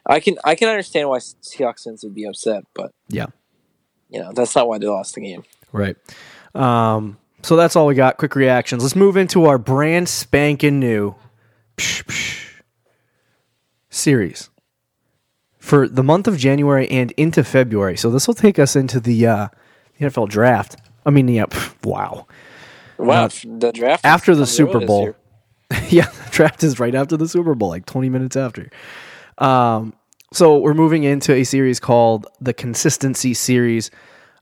[0.06, 2.64] I can I can understand why Seahawks fans would be upset.
[2.74, 3.26] But Yeah.
[4.08, 5.44] you know that's not why they lost the game.
[5.72, 5.96] Right.
[6.54, 8.16] Um, so that's all we got.
[8.18, 8.82] Quick reactions.
[8.82, 11.14] Let's move into our brand spanking new
[11.76, 12.62] psh, psh,
[13.90, 14.50] series
[15.58, 17.96] for the month of January and into February.
[17.96, 19.48] So this will take us into the, uh,
[19.98, 20.76] the NFL draft.
[21.06, 22.26] I mean, yeah, pff, wow.
[22.98, 25.14] Wow, the draft after the Super this Bowl.
[25.88, 28.70] yeah, the draft is right after the Super Bowl, like 20 minutes after.
[29.38, 29.94] Um,
[30.32, 33.90] so we're moving into a series called the Consistency Series.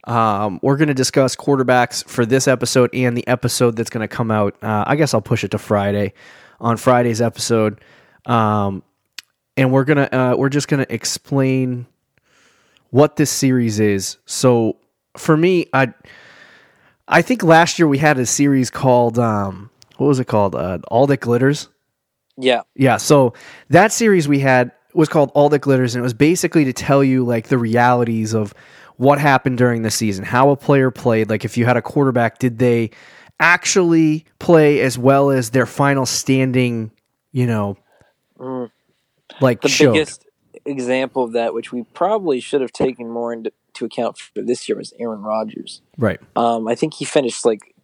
[0.05, 4.15] Um, we're going to discuss quarterbacks for this episode and the episode that's going to
[4.15, 4.57] come out.
[4.63, 6.13] Uh, I guess I'll push it to Friday
[6.61, 7.81] on Friday's episode.
[8.27, 8.83] Um,
[9.57, 11.87] and we're gonna uh, we're just gonna explain
[12.91, 14.19] what this series is.
[14.27, 14.77] So
[15.17, 15.93] for me, I
[17.09, 20.55] I think last year we had a series called um, what was it called?
[20.55, 21.69] Uh, All That Glitters.
[22.37, 23.35] Yeah, Yeah, so
[23.69, 27.05] that series we had was called All That Glitters, and it was basically to tell
[27.05, 28.55] you like the realities of
[28.97, 31.29] what happened during the season, how a player played.
[31.29, 32.91] Like if you had a quarterback, did they
[33.41, 36.93] actually play as well as their final standing?
[37.33, 37.77] You know,
[39.41, 39.63] like Mm.
[39.63, 39.93] the showed.
[39.95, 40.25] biggest
[40.65, 44.69] example of that, which we probably should have taken more into to account for this
[44.69, 45.81] year, was Aaron Rodgers.
[45.97, 46.19] right?
[46.37, 47.75] Um, I think he finished like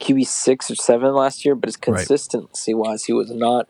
[0.00, 1.82] QB six or seven last year, but his Right.
[1.96, 3.68] consistency wise, he was not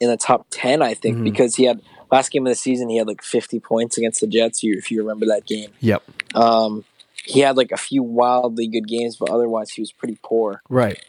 [0.00, 0.82] in the top ten.
[0.82, 1.24] I think Mhm.
[1.24, 4.26] because he had last game of the season, he had like fifty points against the
[4.26, 4.60] Jets.
[4.64, 6.02] If you remember that game, Yep.
[6.34, 6.84] um,
[7.24, 10.62] he had like a few wildly good games, but otherwise he was pretty poor.
[10.68, 11.02] Right.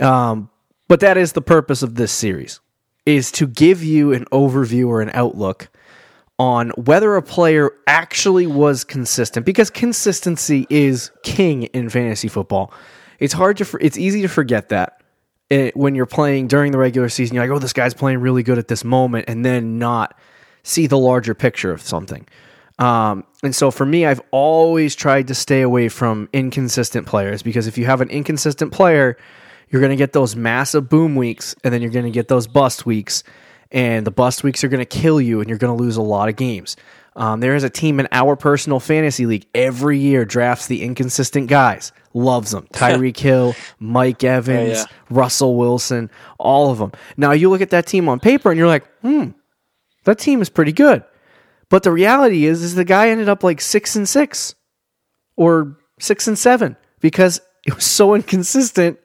[0.00, 0.50] Um,
[0.88, 2.60] but that is the purpose of this series
[3.04, 5.68] is to give you an overview or an outlook
[6.38, 12.72] on whether a player actually was consistent because consistency is king in fantasy football.
[13.18, 15.00] It's hard to it's easy to forget that
[15.50, 17.34] eh, when you're playing during the regular season.
[17.34, 20.18] You're like, "Oh, this guy's playing really good at this moment," and then not
[20.62, 22.26] see the larger picture of something.
[22.78, 27.66] Um, and so for me, I've always tried to stay away from inconsistent players because
[27.66, 29.16] if you have an inconsistent player,
[29.70, 32.46] you're going to get those massive boom weeks and then you're going to get those
[32.46, 33.24] bust weeks.
[33.72, 36.02] And the bust weeks are going to kill you and you're going to lose a
[36.02, 36.76] lot of games.
[37.16, 41.48] Um, there is a team in our personal fantasy league every year drafts the inconsistent
[41.48, 42.68] guys, loves them.
[42.74, 44.84] Tyreek Hill, Mike Evans, yeah.
[45.08, 46.92] Russell Wilson, all of them.
[47.16, 49.30] Now you look at that team on paper and you're like, hmm,
[50.04, 51.02] that team is pretty good.
[51.70, 54.54] But the reality is, is the guy ended up like six and six,
[55.36, 58.96] or six and seven because it was so inconsistent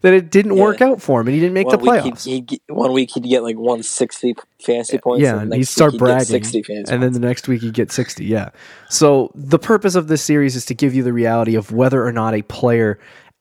[0.00, 0.62] that it didn't Yeah.
[0.64, 2.24] work out for him, and he didn't make the One week, playoffs.
[2.24, 5.22] he'd, he'd get, one week he'd get like 160 fantasy points.
[5.22, 7.92] yeah, and and he'd start bragging, 60 fantasy and then the next week he'd get
[7.92, 8.24] sixty.
[8.24, 8.50] Yeah.
[8.88, 12.10] So the purpose of this series is to give you the reality of whether or
[12.12, 12.98] not a player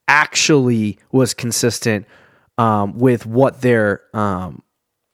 [0.08, 2.06] actually was consistent
[2.60, 4.62] um, with what their um,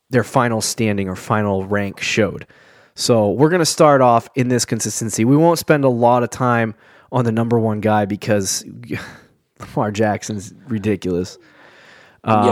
[0.10, 2.46] their final standing or final rank showed.
[2.96, 5.26] So we're going to start off in this consistency.
[5.26, 6.76] We won't spend a lot of time
[7.12, 8.64] on the number one guy because
[9.60, 11.38] Lamar Jackson's ridiculous.
[12.24, 12.48] Um,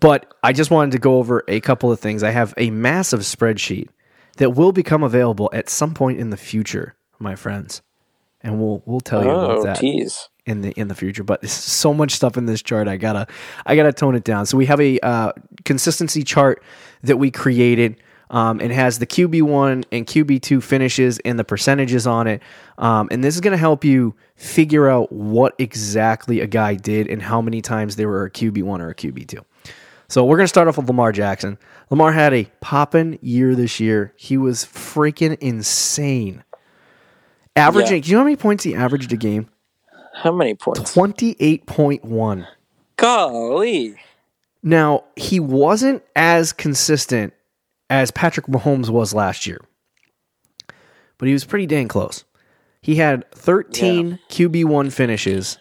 [0.00, 2.22] But I just wanted to go over a couple of things.
[2.22, 3.88] I have a massive spreadsheet
[4.38, 7.82] that will become available at some point in the future, my friends,
[8.40, 9.78] and we'll we'll tell you about Oh, that
[10.46, 11.22] in the in the future.
[11.22, 12.88] But there's so much stuff in this chart.
[12.88, 13.26] I gotta
[13.66, 14.46] I gotta tone it down.
[14.46, 15.32] So we have a uh,
[15.64, 16.62] consistency chart
[17.02, 18.02] that we created.
[18.30, 22.42] Um, and has the QB one and QB two finishes and the percentages on it.
[22.78, 27.06] Um, and this is going to help you figure out what exactly a guy did
[27.06, 29.44] and how many times they were a QB one or a QB two.
[30.08, 31.58] So we're going to start off with Lamar Jackson.
[31.90, 34.12] Lamar had a poppin' year this year.
[34.16, 36.42] He was freaking insane.
[37.56, 38.02] Averaging, Yeah.
[38.02, 39.48] do you know how many points he averaged a game?
[40.14, 40.94] How many points?
[40.94, 42.46] 28.1.
[42.96, 43.96] Golly.
[44.62, 47.32] Now, he wasn't as consistent
[47.90, 49.60] as Patrick Mahomes was last year,
[51.18, 52.24] but he was pretty dang close.
[52.82, 55.58] He had 13 QB1 finishes,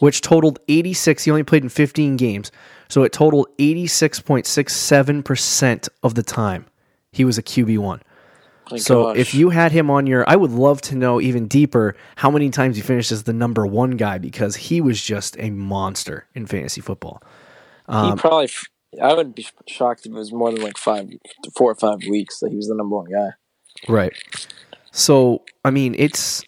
[0.00, 1.24] which totaled 86.
[1.24, 2.50] He only played in 15 games,
[2.88, 6.66] so it totaled 86.67% of the time
[7.12, 8.00] he was a QB1.
[8.70, 9.16] My So gosh.
[9.16, 12.50] if you had him on your, I would love to know even deeper how many
[12.50, 16.46] times he finished as the number one guy because he was just a monster in
[16.46, 17.20] fantasy football.
[17.88, 18.66] um, he probably, f-
[19.00, 21.08] I wouldn't be shocked if it was more than like five,
[21.56, 23.30] four or five weeks that he was the number one guy.
[23.88, 24.12] Right.
[24.90, 26.42] So I mean, it's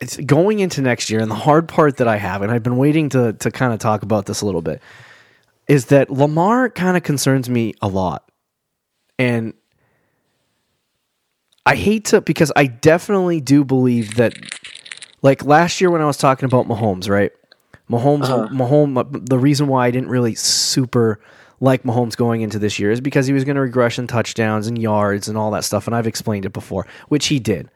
[0.00, 2.78] it's going into next year, and the hard part that I have, and I've been
[2.78, 4.80] waiting to to kind of talk about this a little bit,
[5.68, 8.30] is that Lamar kind of concerns me a lot,
[9.18, 9.52] and
[11.66, 14.34] I hate to because I definitely do believe that,
[15.20, 17.32] like last year when I was talking about Mahomes, right?
[17.90, 18.48] Mahomes, uh-huh.
[18.52, 19.28] Mahomes.
[19.28, 21.20] The reason why I didn't really super
[21.60, 24.80] like Mahomes going into this year is because he was going to regression touchdowns and
[24.80, 27.68] yards and all that stuff, and I've explained it before, which he did.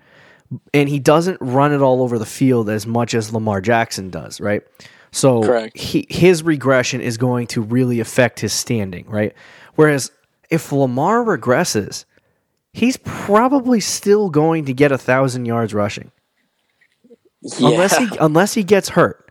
[0.73, 4.41] and he doesn't run it all over the field as much as Lamar Jackson does,
[4.41, 4.63] right?
[5.11, 5.77] So Correct.
[5.77, 9.35] he, his regression is going to really affect his standing, right?
[9.75, 10.11] Whereas
[10.51, 12.05] if Lamar regresses,
[12.73, 16.11] he's probably still going to get a thousand yards rushing
[17.59, 17.69] Yeah.
[17.69, 19.24] unless he unless he gets hurt,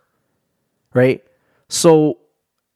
[0.93, 1.23] right?
[1.69, 2.17] So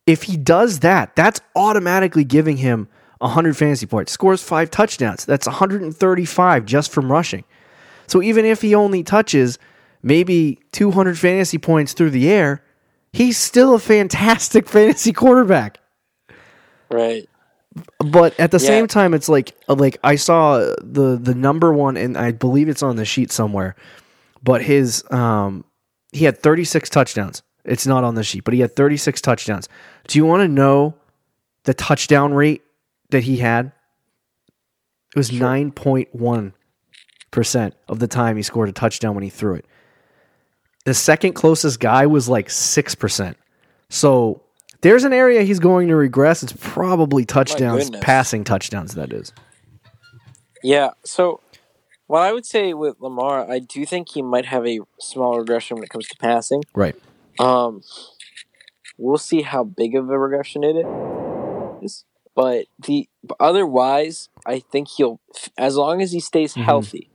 [0.05, 2.87] if he does that, that's automatically giving him
[3.19, 4.11] 100 fantasy points.
[4.11, 5.25] Scores five touchdowns.
[5.25, 7.43] That's 135 just from rushing.
[8.07, 9.59] So even if he only touches
[10.03, 12.63] maybe 200 fantasy points through the air,
[13.11, 15.79] he's still a fantastic fantasy quarterback.
[16.89, 17.27] right.
[17.99, 18.67] But at the Yeah.
[18.67, 22.81] same time, it's like like I saw the the number one, and I believe it's
[22.81, 23.75] on the sheet somewhere.
[24.41, 25.63] But his um,
[26.11, 27.43] he had 36 touchdowns.
[27.67, 29.69] It's not on the sheet, but he had 36 touchdowns.
[30.07, 30.95] Do you want to know
[31.63, 32.63] the touchdown rate
[33.09, 33.71] that he had?
[35.15, 36.53] It was 9.1
[37.31, 39.65] percent of the time he scored a touchdown when he threw it.
[40.85, 43.37] The second closest guy was like six percent.
[43.89, 44.41] So
[44.81, 46.43] there's an area he's going to regress.
[46.43, 48.95] It's probably touchdowns, passing touchdowns.
[48.95, 49.33] That is.
[50.63, 50.91] Yeah.
[51.03, 51.41] So,
[52.07, 55.75] what I would say with Lamar, I do think he might have a small regression
[55.75, 56.63] when it comes to passing.
[56.73, 56.95] Right.
[57.39, 57.81] Um,
[58.97, 60.87] we'll see how big of a regression it
[61.81, 62.05] is.
[62.35, 65.19] But the but otherwise, I think he'll,
[65.57, 66.63] as long as he stays Mm-hmm.
[66.63, 67.09] healthy,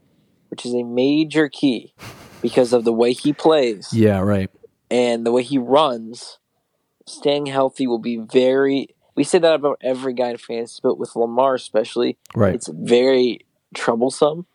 [0.49, 1.95] which is a major key
[2.43, 4.19] because of the way he plays Yeah.
[4.21, 4.51] Right.
[4.91, 6.39] and the way he runs,
[7.07, 8.89] staying healthy will be very.
[9.15, 12.55] We say that about every guy in fantasy, but with Lamar especially, Right.
[12.55, 14.47] it's very troublesome.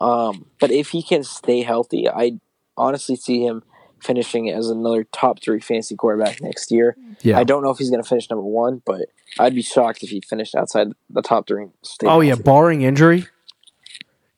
[0.00, 2.38] Um, but if he can stay healthy, I
[2.76, 3.62] honestly see him
[4.00, 6.96] finishing as another top three fantasy quarterback next year.
[7.22, 7.38] Yeah.
[7.38, 10.10] I don't know if he's going to finish number one, but I'd be shocked if
[10.10, 11.66] he finished outside the top three.
[12.04, 13.26] Oh yeah, barring injury,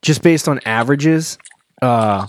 [0.03, 1.39] just based on averages,
[1.83, 2.27] uh,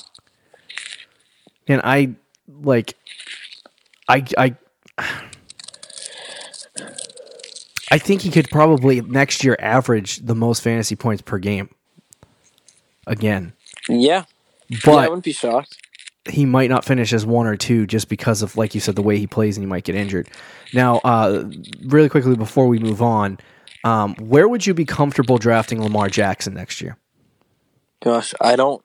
[1.67, 2.15] and I
[2.61, 2.95] like,
[4.07, 4.55] I I,
[7.91, 11.69] I think he could probably next year average the most fantasy points per game.
[13.07, 13.53] Again,
[13.87, 14.25] yeah.
[14.67, 15.75] yeah, I wouldn't be shocked.
[16.29, 19.01] He might not finish as one or two just because of like you said the
[19.01, 20.29] way he plays and he might get injured.
[20.73, 21.49] Now, uh,
[21.83, 23.39] really quickly before we move on,
[23.83, 26.97] um, where would you be comfortable drafting Lamar Jackson next year?
[28.01, 28.83] Gosh, I don't.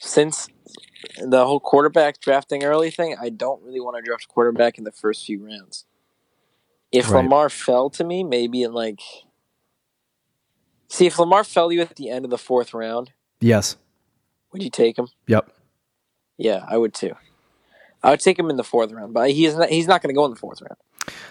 [0.00, 0.48] Since
[1.22, 4.84] the whole quarterback drafting early thing, I don't really want to draft a quarterback in
[4.84, 5.84] the first few rounds.
[6.92, 7.22] If Right.
[7.22, 9.00] Lamar fell to me, maybe in like.
[10.88, 13.76] See, if Lamar fell to you at the end of the fourth round, Yes.
[14.52, 15.08] would you take him?
[15.28, 15.52] Yep.
[16.40, 17.14] Yeah, I would too.
[18.02, 19.68] I would take him in the fourth round, but he's not.
[19.68, 20.76] He's not going to go in the fourth round.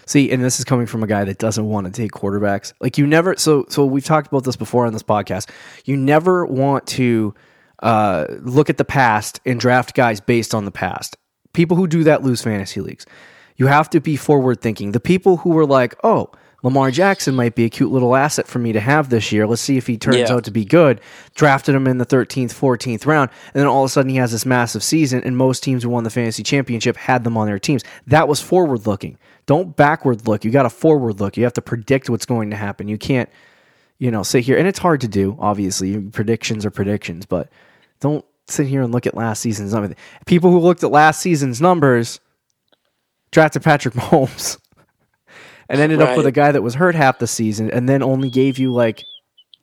[0.05, 2.73] See, and this is coming from a guy that doesn't want to take quarterbacks.
[2.79, 3.35] Like you never.
[3.35, 5.49] So, so we've talked about this before on this podcast.
[5.85, 7.33] You never want to
[7.81, 11.17] uh, look at the past and draft guys based on the past.
[11.53, 13.05] People who do that lose fantasy leagues.
[13.55, 14.91] You have to be forward thinking.
[14.91, 16.29] The people who were like, "Oh,
[16.61, 19.47] Lamar Jackson might be a cute little asset for me to have this year.
[19.47, 20.33] Let's see if he turns Yeah.
[20.33, 20.99] out to be good."
[21.35, 24.31] Drafted him in the 13th, 14th round, and then all of a sudden he has
[24.31, 27.59] this massive season, and most teams who won the fantasy championship had them on their
[27.59, 27.83] teams.
[28.07, 29.17] That was forward looking.
[29.45, 30.43] Don't backward look.
[30.43, 31.37] You got to forward look.
[31.37, 32.87] You have to predict what's going to happen.
[32.87, 33.29] You can't,
[33.97, 35.37] you know, sit here, and it's hard to do.
[35.39, 37.49] Obviously, predictions are predictions, but
[37.99, 39.95] don't sit here and look at last season's numbers.
[40.25, 42.19] People who looked at last season's numbers
[43.31, 44.57] drafted Patrick Mahomes
[45.69, 48.29] and ended up with a guy that was hurt half the season and then only
[48.29, 49.03] gave you like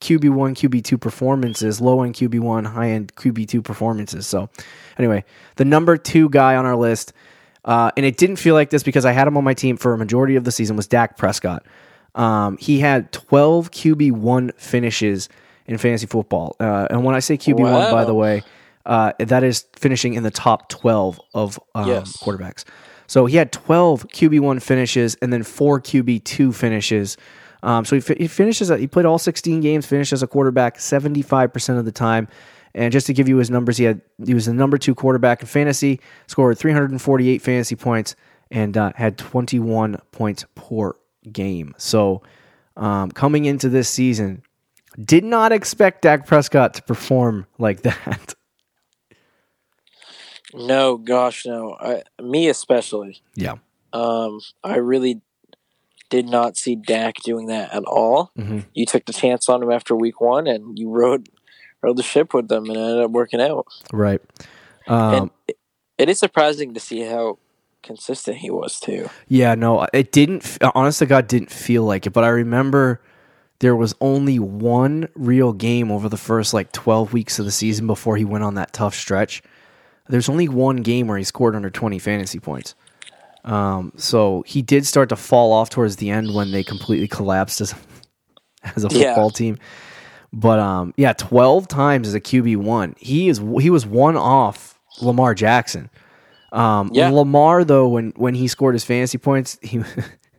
[0.01, 4.27] QB1, QB2 performances, low end QB1, high end QB2 performances.
[4.27, 4.49] So,
[4.99, 5.25] anyway,
[5.57, 7.13] the number two guy on our list,
[7.65, 9.93] uh, and it didn't feel like this because I had him on my team for
[9.95, 11.65] a majority of the season, was Dak Prescott.
[12.15, 15.29] Um, he had 12 QB1 finishes
[15.67, 16.57] in fantasy football.
[16.61, 18.43] Uh, and when I say QB1, by the way,
[18.85, 22.17] uh, that is finishing in the top 12 of um, Yes.
[22.19, 22.65] quarterbacks.
[23.07, 27.17] So he had 12 QB1 finishes and then four QB2 finishes.
[27.63, 28.69] Um, so he, fi- he finishes.
[28.69, 29.87] He played all 16 games.
[29.87, 32.29] Finished as a quarterback 75 percent of the time.
[32.75, 35.41] And just to give you his numbers, he had he was the number two quarterback
[35.41, 36.01] in fantasy.
[36.27, 38.15] Scored 348 fantasy points
[38.51, 40.95] and uh, had 21 points per
[41.33, 41.75] game.
[41.79, 42.23] So
[42.77, 44.43] um, coming into this season,
[45.03, 48.35] did not expect Dak Prescott to perform like that.
[50.57, 51.77] No, gosh, no.
[51.79, 53.21] I, me especially.
[53.35, 53.57] yeah.
[53.93, 55.21] Um, I really
[56.11, 58.31] did not see Dak doing that at all.
[58.39, 58.65] Mhm.
[58.75, 61.29] You took the chance on him after week one, and you rode
[61.83, 63.67] rode the ship with them, and it ended up working out.
[63.93, 64.21] Right.
[64.87, 65.59] Um, and it,
[65.99, 67.39] it is surprising to see how
[67.83, 69.09] consistent he was too.
[69.29, 70.59] Yeah, no, it didn't.
[70.75, 72.11] Honest to God, didn't feel like it.
[72.11, 73.01] But I remember
[73.61, 77.87] there was only one real game over the first like 12 weeks of the season
[77.87, 79.43] before he went on that tough stretch.
[80.09, 82.75] There's only one game where he scored under 20 fantasy points.
[83.45, 87.61] Um, so he did start to fall off towards the end when they completely collapsed
[87.61, 87.75] as,
[88.77, 89.15] as a Yeah.
[89.15, 89.59] football team.
[90.33, 92.95] But um, yeah, 12 times as a QB one.
[92.99, 95.89] He is he was one off Lamar Jackson.
[96.53, 97.11] Um, Yeah.
[97.11, 99.83] Lamar though, when when he scored his fantasy points, he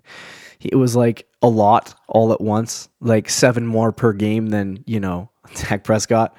[0.60, 5.00] it was like a lot all at once, like seven more per game than you
[5.00, 6.36] know Dak Prescott.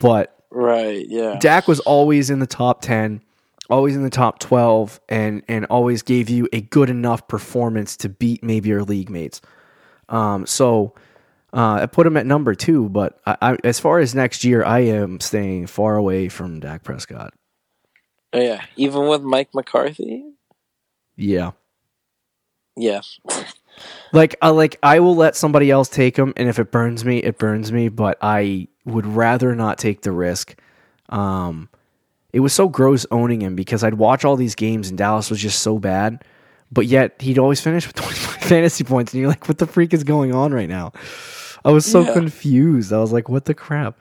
[0.00, 1.04] But Right.
[1.08, 1.36] Yeah.
[1.40, 3.20] Dak was always in the top ten,
[3.68, 8.08] always in the top twelve, and and always gave you a good enough performance to
[8.08, 9.40] beat maybe your league mates.
[10.08, 10.94] Um, so
[11.52, 14.64] uh, I put him at number two, but I, I, as far as next year,
[14.64, 17.34] I am staying far away from Dak Prescott.
[18.32, 18.64] Oh, yeah.
[18.76, 20.24] Even with Mike McCarthy.
[21.16, 21.52] Yeah.
[22.76, 23.00] Yeah.
[24.12, 27.18] Like I like I will let somebody else take him, and if it burns me,
[27.18, 27.88] it burns me.
[27.88, 30.58] But I would rather not take the risk.
[31.08, 31.68] Um,
[32.32, 35.40] it was so gross owning him because I'd watch all these games and Dallas was
[35.40, 36.24] just so bad,
[36.72, 39.94] but yet he'd always finish with 25 fantasy points, and you're like, what the freak
[39.94, 40.92] is going on right now?
[41.64, 42.12] I was so Yeah.
[42.12, 42.92] confused.
[42.92, 43.98] I was like, what the crap?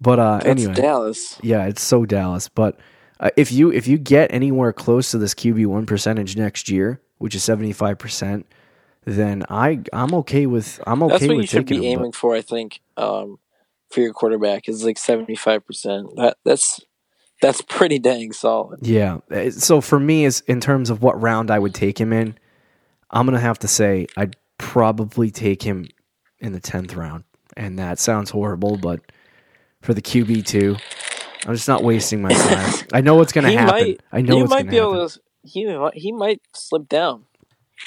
[0.00, 1.38] But uh, That's anyway, Dallas.
[1.42, 2.48] yeah, it's so Dallas.
[2.48, 2.78] But
[3.20, 7.00] uh, if you if you get anywhere close to this QB one percentage next year,
[7.18, 8.46] which is seventy five percent,
[9.04, 11.98] then I I'm okay with I'm okay That's what with you should taking be him.
[11.98, 13.38] aiming for, I think, um,
[13.90, 16.08] for your quarterback is like seventy five percent.
[16.16, 16.80] That that's
[17.40, 18.80] that's pretty dang solid.
[18.86, 22.12] yeah, uh, so for me, is in terms of what round I would take him
[22.12, 22.36] in,
[23.10, 25.86] I'm gonna have to say I'd probably take him
[26.40, 27.24] in the tenth round,
[27.56, 29.00] and that sounds horrible, but
[29.82, 30.76] for the QB two.
[31.46, 32.74] I'm just not wasting my time.
[32.92, 33.66] I know what's gonna happen.
[33.72, 34.00] might.
[34.12, 34.94] I know he what's might gonna be happen.
[34.96, 35.20] able to.
[35.44, 37.24] He might- he might slip down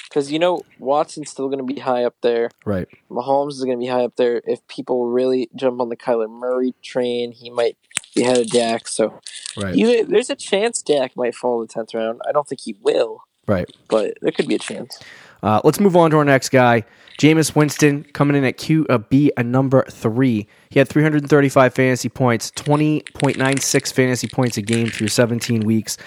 [0.08, 2.50] because you know Watson's still going to be high up there.
[2.64, 2.88] Right.
[3.10, 4.42] Mahomes is going to be high up there.
[4.46, 7.76] If people really jump on the Kyler Murray train, he might
[8.14, 8.88] be ahead of Dak.
[8.88, 9.20] So
[9.56, 9.74] Right.
[9.74, 12.20] you, there's a chance Dak might fall in the tenth round.
[12.26, 13.70] I don't think he will, right.
[13.88, 14.98] but there could be a chance.
[15.42, 16.84] Uh, let's move on to our next guy,
[17.18, 20.46] Jameis Winston, coming in at Q uh, B a number three.
[20.70, 25.98] He had 335 fantasy points, 20.96 fantasy points a game through 17 weeks.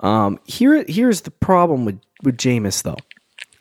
[0.00, 2.96] Um, here, here's the problem with with Jameis though,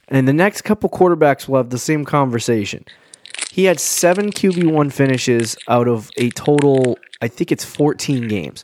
[0.09, 2.85] and the next couple quarterbacks will have the same conversation.
[3.51, 8.63] He had seven QB one finishes out of a total, I think it's 14 games.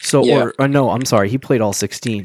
[0.00, 0.44] So, Yeah.
[0.44, 2.24] or, or no, I'm sorry, he played all 16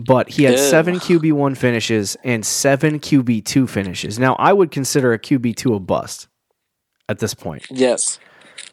[0.00, 0.58] but he had Ew.
[0.58, 4.16] seven QB one finishes and seven QB two finishes.
[4.16, 6.28] Now I would consider a QB two a bust
[7.08, 7.66] at this point.
[7.68, 8.20] Yes.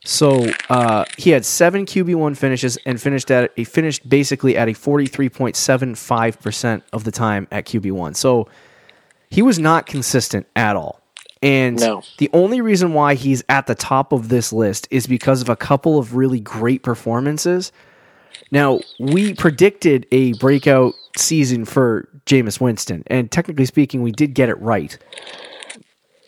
[0.03, 4.69] So uh, he had seven QB one finishes and finished at he finished basically at
[4.69, 8.13] a forty three point seven five percent of the time at QB one.
[8.13, 8.47] So
[9.29, 10.99] he was not consistent at all.
[11.41, 12.01] And No.
[12.17, 15.55] the only reason why he's at the top of this list is because of a
[15.55, 17.71] couple of really great performances.
[18.51, 24.49] Now, we predicted a breakout season for Jameis Winston, and technically speaking, we did get
[24.49, 24.97] it right.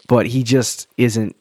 [0.07, 1.35] But he just isn't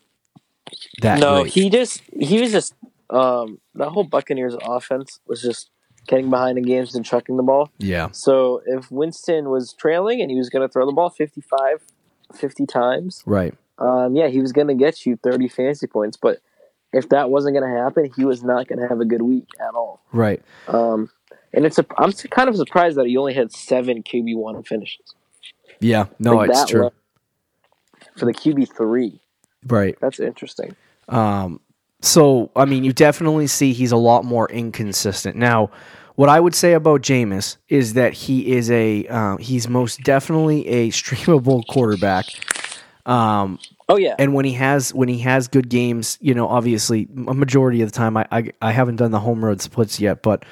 [1.02, 1.52] that No, great.
[1.52, 2.74] he just he was just
[3.10, 5.70] um that whole Buccaneers offense was just
[6.06, 7.70] getting behind in games and chucking the ball.
[7.78, 8.08] yeah.
[8.12, 11.84] So if Winston was trailing and he was going to throw the ball 55
[12.34, 13.54] 50 times, Right.
[13.78, 16.40] um yeah, he was going to get you 30 fantasy points, but
[16.92, 19.48] if that wasn't going to happen, he was not going to have a good week
[19.60, 20.00] at all.
[20.12, 20.42] Right.
[20.68, 21.10] Um
[21.52, 25.14] and it's a, I'm kind of surprised that he only had 7 QB1 finishes.
[25.80, 26.06] Yeah.
[26.18, 26.90] No, Like it's true.
[28.16, 29.18] For the QB3.
[29.66, 29.96] Right.
[30.00, 30.74] That's interesting.
[31.08, 31.60] Um,
[32.02, 35.36] so, I mean, you definitely see he's a lot more inconsistent.
[35.36, 35.70] Now,
[36.16, 40.66] what I would say about Jameis is that he is a uh, he's most definitely
[40.66, 42.26] a streamable quarterback.
[43.06, 44.16] Um, Oh yeah.
[44.18, 47.92] and when he has when he has good games, you know, obviously a majority of
[47.92, 50.44] the time, I I, I haven't done the home road splits yet, but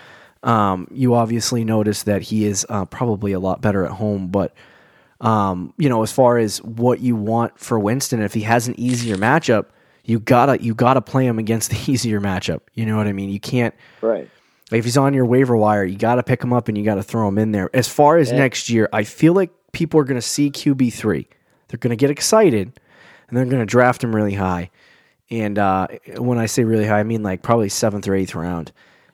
[0.44, 4.28] um, you obviously notice that he is uh, probably a lot better at home.
[4.28, 4.54] But
[5.20, 8.78] um, you know, as far as what you want for Winston, if he has an
[8.78, 9.66] easier matchup,
[10.04, 12.60] you gotta you gotta play him against the easier matchup.
[12.74, 13.30] You know what I mean?
[13.30, 14.28] You can't right.
[14.70, 16.84] like, if he's on your waiver wire, you got to pick him up and you
[16.84, 17.70] got to throw him in there.
[17.74, 21.26] As far as next year, I feel like people are going to see QB three.
[21.68, 22.78] They're going to get excited
[23.28, 24.70] and they're going to draft him really high.
[25.30, 25.88] And uh,
[26.18, 28.72] when I say really high, I mean like probably seventh or eighth round.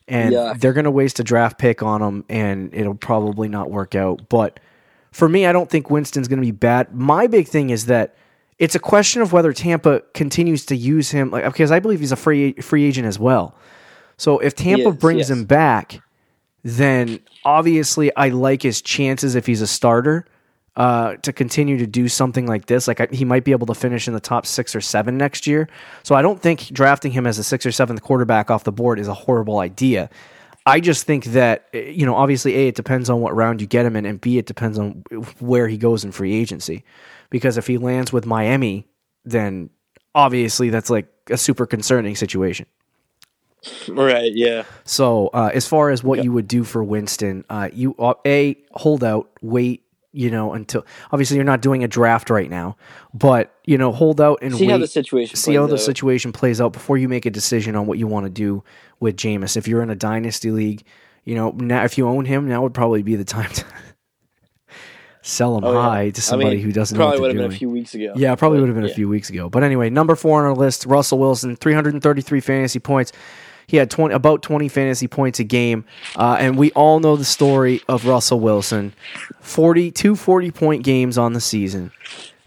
[0.08, 0.54] And Yeah.
[0.58, 4.28] they're going to waste a draft pick on him, and it'll probably not work out.
[4.28, 4.58] But
[5.12, 6.92] for me, I don't think Winston's going to be bad.
[6.92, 8.16] My big thing is that
[8.60, 12.12] it's a question of whether Tampa continues to use him, like because I believe he's
[12.12, 13.56] a free free agent as well.
[14.18, 15.30] So if Tampa is, brings yes.
[15.30, 16.00] him back,
[16.62, 20.26] then obviously I like his chances if he's a starter.
[20.76, 22.86] uh, to continue to do something like this.
[22.88, 25.46] Like I, he might be able to finish in the top six or seven next
[25.46, 25.68] year.
[26.02, 28.98] So I don't think drafting him as a sixth or seventh quarterback off the board
[28.98, 30.08] is a horrible idea.
[30.66, 33.84] I just think that you know, obviously, a it depends on what round you get
[33.84, 35.02] him in, and b it depends on
[35.40, 36.84] where he goes in free agency.
[37.30, 38.86] Because if he lands with Miami,
[39.24, 39.70] then
[40.14, 42.66] obviously that's like a super concerning situation.
[43.88, 44.32] Right.
[44.34, 44.64] Yeah.
[44.84, 48.56] So uh, as far as what you would do for Winston, uh, you uh, a
[48.72, 49.84] hold out, wait.
[50.12, 52.76] You know, until obviously you're not doing a draft right now,
[53.14, 54.72] but you know, hold out and See wait.
[54.72, 55.86] how the situation see how plays the out.
[55.86, 58.64] situation plays out before you make a decision on what you want to do
[58.98, 59.56] with Jameis.
[59.56, 60.82] If you're in a dynasty league,
[61.22, 63.64] you know, now if you own him, now would probably be the time to
[65.22, 65.82] sell them Oh, yeah.
[65.82, 67.70] high to somebody I mean, who doesn't know probably what would have been a few
[67.70, 68.12] weeks ago.
[68.16, 69.48] Yeah, probably would have been a few weeks ago.
[69.48, 73.12] But anyway, number four on our list, Russell Wilson, 333 fantasy points.
[73.66, 75.84] He had 20, about 20 fantasy points a game.
[76.16, 78.94] Uh, and we all know the story of Russell Wilson
[79.42, 81.92] 40, two 40 point games on the season,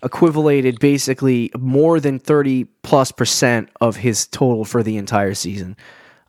[0.04, 5.78] equivalated basically more than 30 plus percent of his total for the entire season.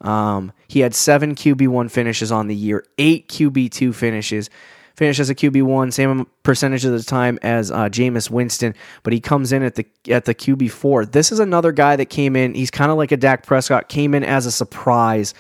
[0.01, 4.51] Um, he had seven QB1 finishes on the year, eight QB2 finishes.
[4.95, 9.18] Finished as a QB1, same percentage of the time as uh, Jameis Winston, but he
[9.18, 11.11] comes in at the at the QB4.
[11.11, 12.55] This is another guy that came in.
[12.55, 15.34] He's kind of like a Dak Prescott, came in as a surprise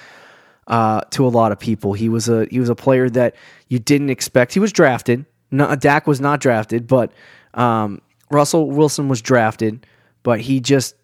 [0.66, 1.92] uh, to a lot of people.
[1.92, 3.36] He was a he was a player that
[3.68, 4.54] you didn't expect.
[4.54, 5.24] He was drafted.
[5.50, 7.12] No, Dak was not drafted, but
[7.54, 8.00] um,
[8.30, 9.86] Russell Wilson was drafted.
[10.24, 10.96] But he just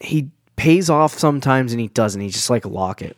[0.00, 2.20] he pays off sometimes and he doesn't.
[2.20, 3.16] He's just like Lockett.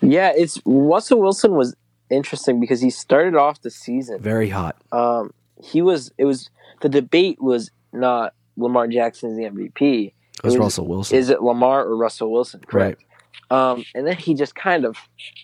[0.00, 1.74] Yeah, it's Russell Wilson was
[2.10, 4.20] interesting because he started off the season.
[4.20, 4.76] Very hot.
[4.92, 5.32] Um,
[5.62, 6.12] he was.
[6.18, 6.50] It was
[6.80, 10.12] the debate was not Lamar Jackson is the MVP.
[10.38, 11.16] It was Russell Wilson.
[11.16, 12.60] Is it Lamar or Russell Wilson?
[12.66, 13.02] Correct.
[13.50, 14.96] Um, and then he just kind of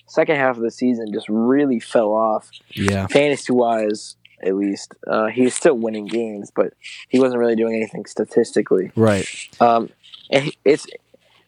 [0.06, 3.06] second half of the season just really fell off yeah.
[3.06, 4.16] fantasy wise.
[4.42, 6.72] At least uh, he was still winning games, but
[7.08, 8.90] he wasn't really doing anything statistically.
[8.96, 9.26] Right.
[9.60, 9.90] Um,
[10.30, 10.86] and it's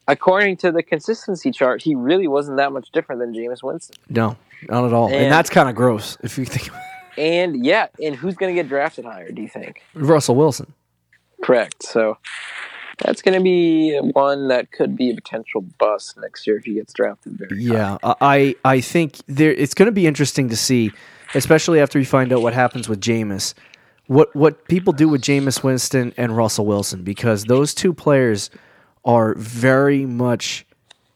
[0.07, 3.97] according to the consistency chart, he really wasn't that much different than Jameis Winston.
[4.11, 4.37] No,
[4.69, 5.07] not at all.
[5.07, 7.21] And, And- that's kind of gross if you think about it.
[7.21, 9.31] And yeah, and who's going to get drafted higher?
[9.31, 9.83] Do you think?
[9.95, 10.73] Russell Wilson.
[11.45, 11.83] Correct.
[11.83, 12.17] So
[13.05, 16.75] that's going to be one that could be a potential bust next year if he
[16.75, 17.75] gets drafted very high.
[17.75, 20.91] Yeah, I I think there it's going to be interesting to see,
[21.35, 23.53] especially after we find out what happens with Jameis,
[24.07, 28.49] what what people do with Jameis Winston and Russell Wilson because those two players
[29.05, 30.65] are very much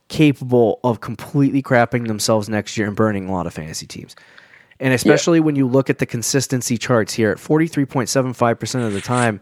[0.09, 4.15] capable of completely crapping themselves next year and burning a lot of fantasy teams.
[4.79, 9.41] And especially when you look at the consistency charts here at 43.75% of the time,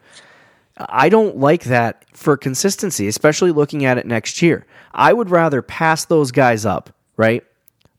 [0.76, 4.66] I don't like that for consistency, especially looking at it next year.
[4.92, 7.44] I would rather pass those guys up, right?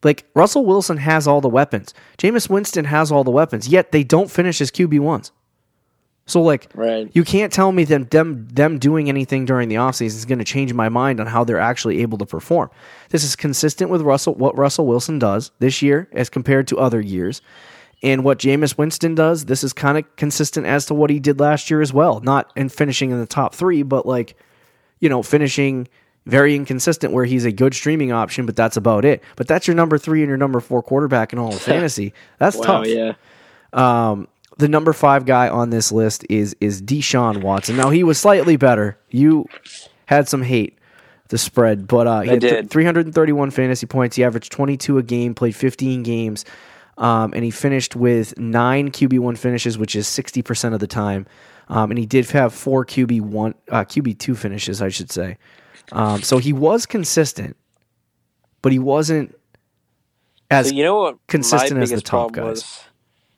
[0.04, 1.94] Like Russell Wilson has all the weapons.
[2.18, 5.32] Jameis Winston has all the weapons, yet they don't finish as QB ones.
[6.28, 7.10] So like Right.
[7.14, 10.46] you can't tell me them them them doing anything during the offseason is going to
[10.46, 12.70] change my mind on how they're actually able to perform.
[13.10, 17.00] This is consistent with Russell what Russell Wilson does this year as compared to other
[17.00, 17.42] years.
[18.04, 21.40] And what Jameis Winston does, this is kind of consistent as to what he did
[21.40, 22.20] last year as well.
[22.20, 24.36] Not in finishing in the top three, but like,
[25.00, 25.88] you know, finishing
[26.26, 29.24] very inconsistent where he's a good streaming option, but that's about it.
[29.36, 32.14] But that's your number three and your number four quarterback in all of fantasy.
[32.40, 32.64] That's Wow.
[32.64, 32.88] tough.
[32.88, 33.14] Yeah.
[33.74, 37.76] Um, the number five guy on this list is is Deshaun Watson.
[37.76, 38.98] Now he was slightly better.
[39.10, 39.46] You
[40.06, 40.78] had some hate
[41.30, 42.70] the spread, but uh, he I had th- did.
[42.70, 44.16] 331 fantasy points.
[44.16, 46.46] He averaged 22 a game, played 15 games,
[46.98, 50.88] um, and he finished with nine QB one finishes, which is 60 percent of the
[50.88, 51.26] time.
[51.68, 55.38] Um, and he did have four QB one, uh, QB two finishes, I should say.
[55.92, 57.58] Um, so he was consistent,
[58.62, 59.36] but he wasn't
[60.52, 62.44] as So you know what consistent as the top guys.
[62.44, 62.84] was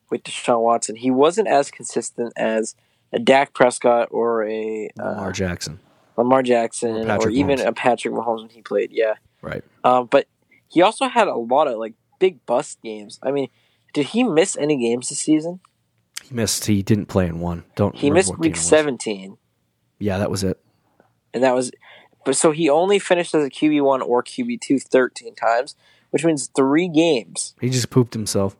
[0.09, 0.95] with Deshaun Watson?
[0.95, 2.75] He wasn't as consistent as
[3.13, 5.79] a Dak Prescott or a uh, Lamar Jackson.
[6.17, 7.65] Lamar Jackson Or or, even Mahomes.
[7.67, 8.89] a Patrick Mahomes when he played.
[8.91, 9.63] Yeah, Right.
[9.83, 10.27] um, but
[10.67, 13.19] he also had a lot of like big bust games.
[13.23, 13.49] I mean,
[13.93, 15.59] did he miss any games this season?
[16.23, 16.65] He missed.
[16.65, 17.63] He didn't play in one.
[17.75, 17.95] Don't.
[17.95, 18.67] He missed week game it was.
[18.67, 19.37] seventeen,
[19.99, 20.59] Yeah, that was it.
[21.33, 21.71] and that was.
[22.25, 25.75] But so he only finished as a QB one or QB two 13 times,
[26.09, 27.55] which means three games.
[27.61, 28.57] He just pooped himself.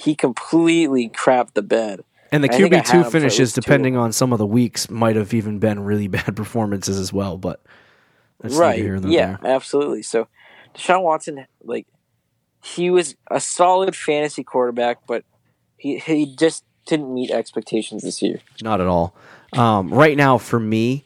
[0.00, 2.00] He completely crapped the bed.
[2.32, 3.60] And the I think I QB two him for at finishes, least two.
[3.60, 7.36] depending on some of the weeks, might have even been really bad performances as well.
[7.36, 7.60] But
[8.40, 8.80] that's right.
[9.02, 9.40] Yeah, there.
[9.44, 10.02] absolutely.
[10.02, 10.28] So
[10.74, 11.86] Deshaun Watson, like,
[12.62, 15.24] he was a solid fantasy quarterback, but
[15.76, 18.40] he he just didn't meet expectations this year.
[18.62, 19.14] not at all.
[19.52, 21.04] Um, right now, for me,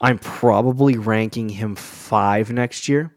[0.00, 3.12] I'm probably ranking him five next year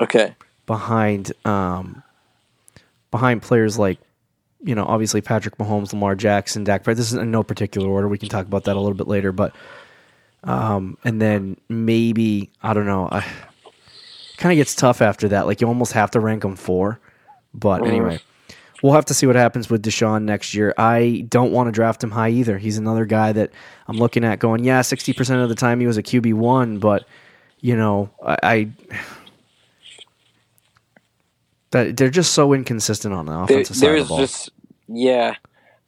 [0.00, 0.34] Okay.
[0.66, 2.02] behind um,
[3.12, 3.98] behind players like
[4.64, 6.98] you know, obviously Patrick Mahomes, Lamar Jackson, Dak Prescott.
[6.98, 8.08] This is in no particular order.
[8.08, 9.54] We can talk about that a little bit later, but
[10.44, 13.08] um, and then maybe I don't know.
[13.10, 13.24] I
[14.36, 15.46] kind of gets tough after that.
[15.46, 17.00] Like you almost have to rank them four.
[17.54, 18.20] But anyway,
[18.82, 20.74] we'll have to see what happens with Deshaun next year.
[20.78, 22.58] I don't want to draft him high either.
[22.58, 23.50] He's another guy that
[23.86, 27.06] I'm looking at going, yeah, 60% of the time he was a QB1, but,
[27.60, 28.36] you know, I.
[28.42, 28.70] I
[31.72, 34.18] that they're just so inconsistent on the There, offensive side of the ball.
[34.18, 34.50] just
[34.88, 35.34] yeah,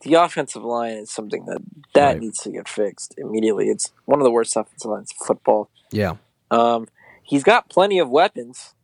[0.02, 1.60] the offensive line is something that
[1.94, 2.20] that Right.
[2.20, 3.68] needs to get fixed immediately.
[3.70, 5.70] It's one of the worst offensive lines in football.
[5.90, 6.16] yeah,
[6.50, 6.88] Um,
[7.22, 8.74] he's got plenty of weapons.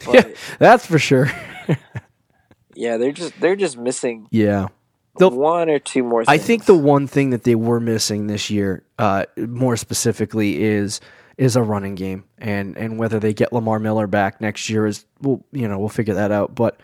[0.12, 0.28] yeah,
[0.58, 1.30] that's for sure.
[2.74, 4.68] yeah, they're just they're just missing yeah,
[5.18, 6.24] They'll- one or two more.
[6.24, 6.28] Things.
[6.28, 11.00] I think the one thing that they were missing this year, uh, more specifically, is
[11.36, 15.04] is a running game, and and whether they get Lamar Miller back next year is
[15.20, 16.80] we'll you know we'll figure that out, but.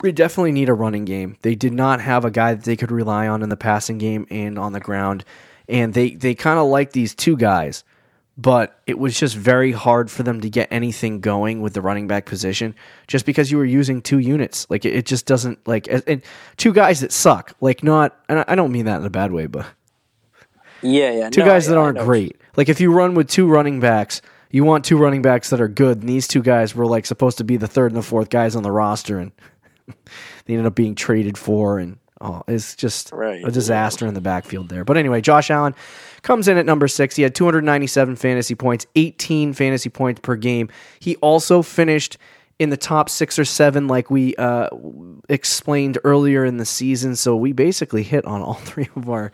[0.00, 1.36] We definitely need a running game.
[1.42, 4.26] They did not have a guy that they could rely on in the passing game
[4.30, 5.24] and on the ground,
[5.68, 7.84] and they they kind of like these two guys,
[8.36, 12.08] but it was just very hard for them to get anything going with the running
[12.08, 12.74] back position
[13.06, 14.66] just because you were using two units.
[14.68, 16.22] Like it, it just doesn't like and-
[16.56, 17.54] two guys that suck.
[17.60, 19.66] Like not, and I don't mean that in a bad way, but
[20.82, 22.40] yeah, yeah, two no, guys that aren't great.
[22.56, 24.20] Like if you run with two running backs,
[24.50, 26.00] you want two running backs that are good.
[26.00, 28.54] And these two guys were like supposed to be the third and the fourth guys
[28.54, 29.32] on the roster, and
[30.44, 31.78] they ended up being traded for.
[31.78, 34.84] And oh, it's just Right, a disaster in the backfield there.
[34.84, 35.74] But anyway, Josh Allen
[36.22, 37.16] comes in at number six.
[37.16, 40.68] He had 297 fantasy points, 18 fantasy points per game.
[41.00, 42.18] He also finished
[42.58, 44.68] in the top six or seven, like we uh,
[45.28, 47.16] explained earlier in the season.
[47.16, 49.32] So we basically hit on all three of our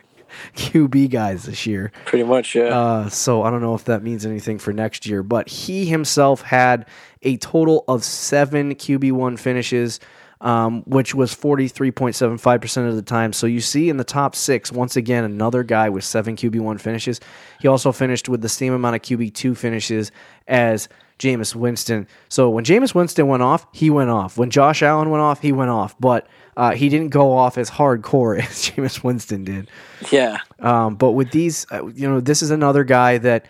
[0.55, 1.91] QB guys this year.
[2.05, 2.63] Pretty much, yeah.
[2.65, 6.41] Uh, so I don't know if that means anything for next year, but he himself
[6.41, 6.87] had
[7.21, 9.99] a total of seven QB1 finishes,
[10.41, 13.33] um, which was 43.75% of the time.
[13.33, 17.19] So you see in the top six, once again, another guy with seven QB1 finishes.
[17.59, 20.11] He also finished with the same amount of QB2 finishes
[20.47, 20.87] as
[21.19, 22.07] Jameis Winston.
[22.29, 24.37] So when Jameis Winston went off, he went off.
[24.37, 25.93] When Josh Allen went off, he went off.
[25.99, 29.69] But uh, he didn't go off as hardcore as Jameis Winston did.
[30.11, 33.45] yeah, Um, but with these, uh, you know, this is another guy that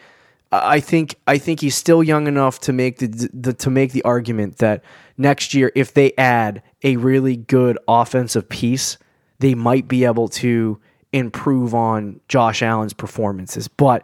[0.52, 4.02] I think I think he's still young enough to make the, the to make the
[4.04, 4.84] argument that
[5.18, 8.98] next year, if they add a really good offensive piece,
[9.40, 10.80] they might be able to
[11.14, 13.68] improve on Josh Allen's performances.
[13.68, 14.04] But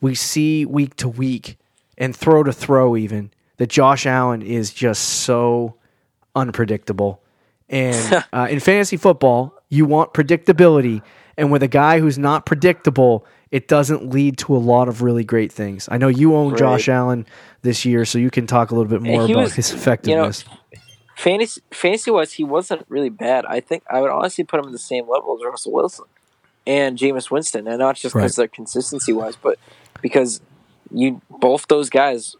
[0.00, 1.58] we see week to week
[1.98, 5.76] and throw to throw even that Josh Allen is just so
[6.34, 7.22] unpredictable.
[7.68, 11.02] And uh, in fantasy football, you want predictability.
[11.40, 15.24] And with a guy who's not predictable, it doesn't lead to a lot of really
[15.24, 15.88] great things.
[15.90, 17.26] I know you own Josh Allen
[17.62, 19.76] this year, so you can talk a little bit more he about was- his you
[19.76, 20.44] know, effectiveness.
[21.16, 23.44] fantasy fantasy wise, he wasn't really bad.
[23.46, 26.04] I think I would honestly put him in the same level as Russell Wilson
[26.66, 28.42] and Jameis Winston, and not just because Right.
[28.44, 29.58] they're consistency wise, but
[30.02, 30.40] because
[30.92, 32.36] you both those guys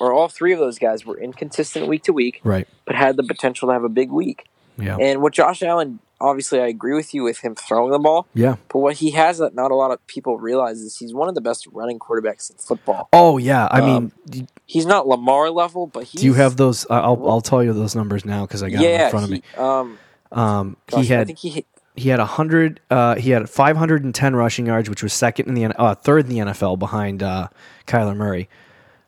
[0.00, 2.66] or all three of those guys were inconsistent week to week, right.
[2.84, 4.46] but had the potential to have a big week.
[4.78, 4.96] Yeah.
[4.96, 8.26] And what Josh Allen, obviously, I agree with you with him throwing the ball.
[8.34, 8.56] yeah.
[8.68, 11.34] But what he has that not a lot of people realize is he's one of
[11.34, 13.08] the best running quarterbacks in football.
[13.12, 13.68] Oh yeah.
[13.70, 16.86] I mean, Um, d- He's not Lamar level, but he's do you have those?
[16.88, 19.30] I- I'll I'll tell you those numbers now because I got them in front of
[19.30, 19.42] me.
[19.54, 19.98] he- Um,
[20.32, 22.80] Um, gosh, he I had think he hit, he had a hundred.
[22.90, 26.38] Uh, he had 510 rushing yards, which was second in the uh, third in the
[26.38, 27.48] NFL behind uh,
[27.86, 28.48] Kyler Murray.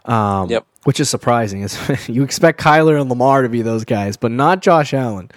[0.05, 0.67] Um, Yep.
[0.85, 1.62] Which is surprising.
[1.62, 1.78] Is
[2.09, 5.30] you expect Kyler and Lamar to be those guys, but not Josh Allen.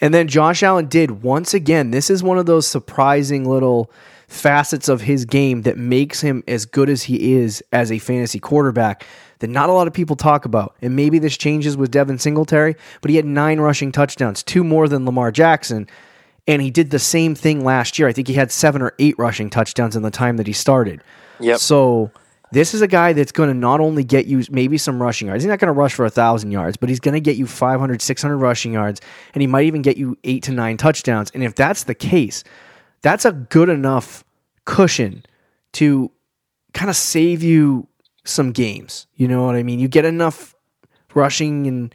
[0.00, 1.90] And then Josh Allen did once again.
[1.90, 3.90] This is one of those surprising little
[4.28, 8.38] facets of his game that makes him as good as he is as a fantasy
[8.38, 9.04] quarterback
[9.38, 10.76] that not a lot of people talk about.
[10.82, 14.86] And maybe this changes with Devin Singletary, but he had nine rushing touchdowns, two more
[14.86, 15.88] than Lamar Jackson.
[16.46, 18.08] And he did the same thing last year.
[18.08, 21.02] I think he had seven or eight rushing touchdowns in the time that he started.
[21.40, 21.58] Yep.
[21.58, 22.10] So
[22.50, 25.44] this is a guy that's going to not only get you maybe some rushing yards.
[25.44, 27.46] He's not going to rush for a thousand yards, but he's going to get you
[27.46, 29.00] 500, 600 rushing yards,
[29.34, 31.30] and he might even get you eight to nine touchdowns.
[31.32, 32.44] And if that's the case,
[33.02, 34.24] that's a good enough
[34.64, 35.24] cushion
[35.72, 36.10] to
[36.72, 37.86] kind of save you
[38.24, 39.06] some games.
[39.14, 39.78] You know what I mean?
[39.78, 40.54] You get enough
[41.14, 41.94] rushing and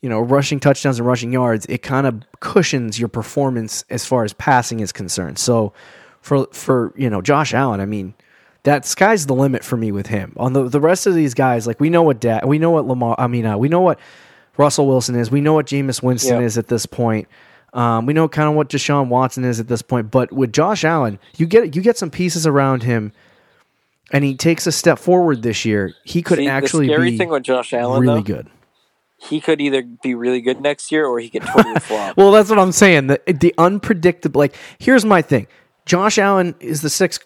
[0.00, 1.66] you know rushing touchdowns and rushing yards.
[1.66, 5.38] It kind of cushions your performance as far as passing is concerned.
[5.38, 5.72] So
[6.20, 8.14] for for you know Josh Allen, I mean
[8.64, 10.34] that sky's the limit for me with him.
[10.36, 12.86] On the the rest of these guys, like we know what da- we know what
[12.86, 13.14] Lamar.
[13.18, 13.98] I mean, uh, we know what
[14.56, 15.30] Russell Wilson is.
[15.30, 17.28] We know what Jameis Winston is at this point.
[17.72, 20.10] Um, we know kind of what Deshaun Watson is at this point.
[20.10, 23.12] But with Josh Allen, you get you get some pieces around him,
[24.12, 25.92] and he takes a step forward this year.
[26.04, 28.50] He could See, actually the scary be thing with Josh Allen, really though, good.
[29.18, 32.16] he could either be really good next year or he could totally flop.
[32.16, 33.08] Well, that's what I'm saying.
[33.08, 34.38] The, the unpredictable.
[34.38, 35.48] Like, here's my thing.
[35.86, 37.22] Josh Allen is the sixth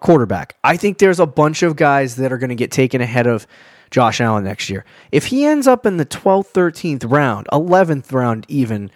[0.00, 0.56] quarterback.
[0.62, 3.46] I think there's a bunch of guys that are going to get taken ahead of
[3.90, 4.84] Josh Allen next year.
[5.10, 8.90] If he ends up in the 12th, 13th round, 11th round, even,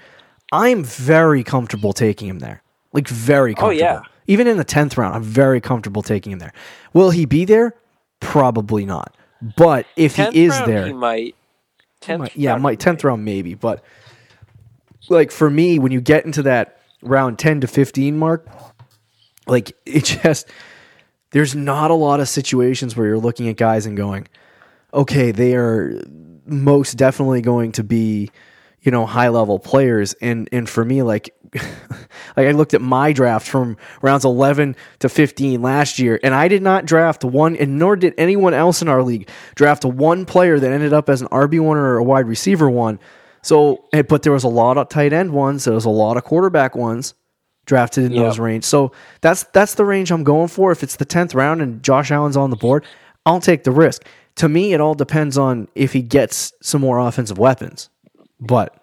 [0.52, 2.62] I'm very comfortable taking him there.
[2.92, 3.70] Like, very comfortable.
[3.70, 4.00] Oh, yeah.
[4.26, 6.52] Even in the 10th round, I'm very comfortable taking him there.
[6.92, 7.74] Will he be there?
[8.20, 9.14] Probably not.
[9.56, 11.34] But if Tenth he is round, there, he might.
[12.00, 13.82] Tenth, might- yeah, might tenth round maybe, but
[15.08, 18.46] like for me, when you get into that round ten to fifteen mark,
[19.46, 20.48] like it just
[21.32, 24.26] there's not a lot of situations where you're looking at guys and going,
[24.94, 26.00] okay, they are
[26.46, 28.30] most definitely going to be,
[28.80, 30.14] you know, high level players.
[30.14, 35.08] And and for me, like like I looked at my draft from rounds eleven to
[35.08, 38.88] fifteen last year, and I did not draft one, and nor did anyone else in
[38.88, 42.26] our league draft one player that ended up as an RB one or a wide
[42.26, 42.98] receiver one.
[43.42, 45.64] So, and- but there was a lot of tight end ones.
[45.64, 47.14] There was a lot of quarterback ones
[47.66, 48.24] drafted in Yep.
[48.24, 48.64] those range.
[48.64, 50.72] So that's that's the range I'm going for.
[50.72, 52.84] If it's the tenth round and Josh Allen's on the board,
[53.26, 54.04] I'll take the risk.
[54.36, 57.88] To me, it all depends on if he gets some more offensive weapons.
[58.40, 58.74] But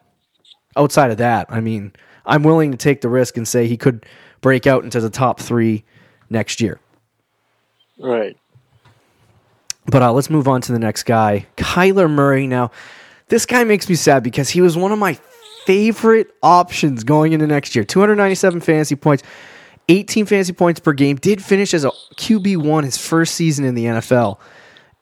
[0.76, 1.94] outside of that, I mean,
[2.26, 4.06] I'm willing to take the risk and say he could
[4.42, 5.84] break out into the top three
[6.30, 6.80] next year.
[8.00, 8.36] Right.
[9.86, 12.48] But uh, let's move on to the next guy, Kyler Murray.
[12.48, 12.72] Now,
[13.28, 15.18] this guy makes me sad because he was one of my
[15.66, 17.84] favorite options going into next year.
[17.84, 19.24] 297 fantasy points,
[19.90, 21.16] 18 fantasy points per game.
[21.18, 24.40] Did finish as a QB one his first season in the NFL.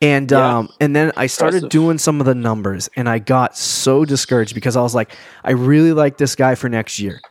[0.02, 0.58] And Yeah.
[0.60, 1.70] um, and then I started Impressive.
[1.70, 5.52] doing some of the numbers, and I got so discouraged because I was like, I
[5.52, 7.22] really like this guy for next year.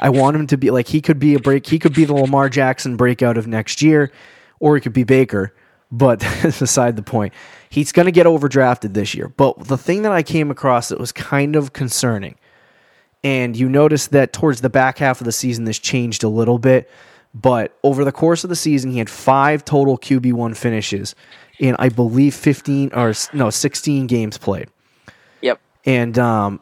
[0.00, 1.66] I want him to be like he could be a break.
[1.66, 4.12] He could be the Lamar Jackson breakout of next year,
[4.60, 5.52] or he could be Baker.
[5.90, 7.34] But beside the point.
[7.68, 9.28] He's going to get overdrafted this year.
[9.28, 12.36] But the thing that I came across that was kind of concerning,
[13.24, 16.58] and you notice that towards the back half of the season, this changed a little
[16.58, 16.90] bit.
[17.34, 21.14] But over the course of the season, he had five total QB one finishes
[21.58, 24.68] in, I believe, fifteen or no, sixteen games played
[25.40, 25.60] Yep.
[25.86, 26.60] and um,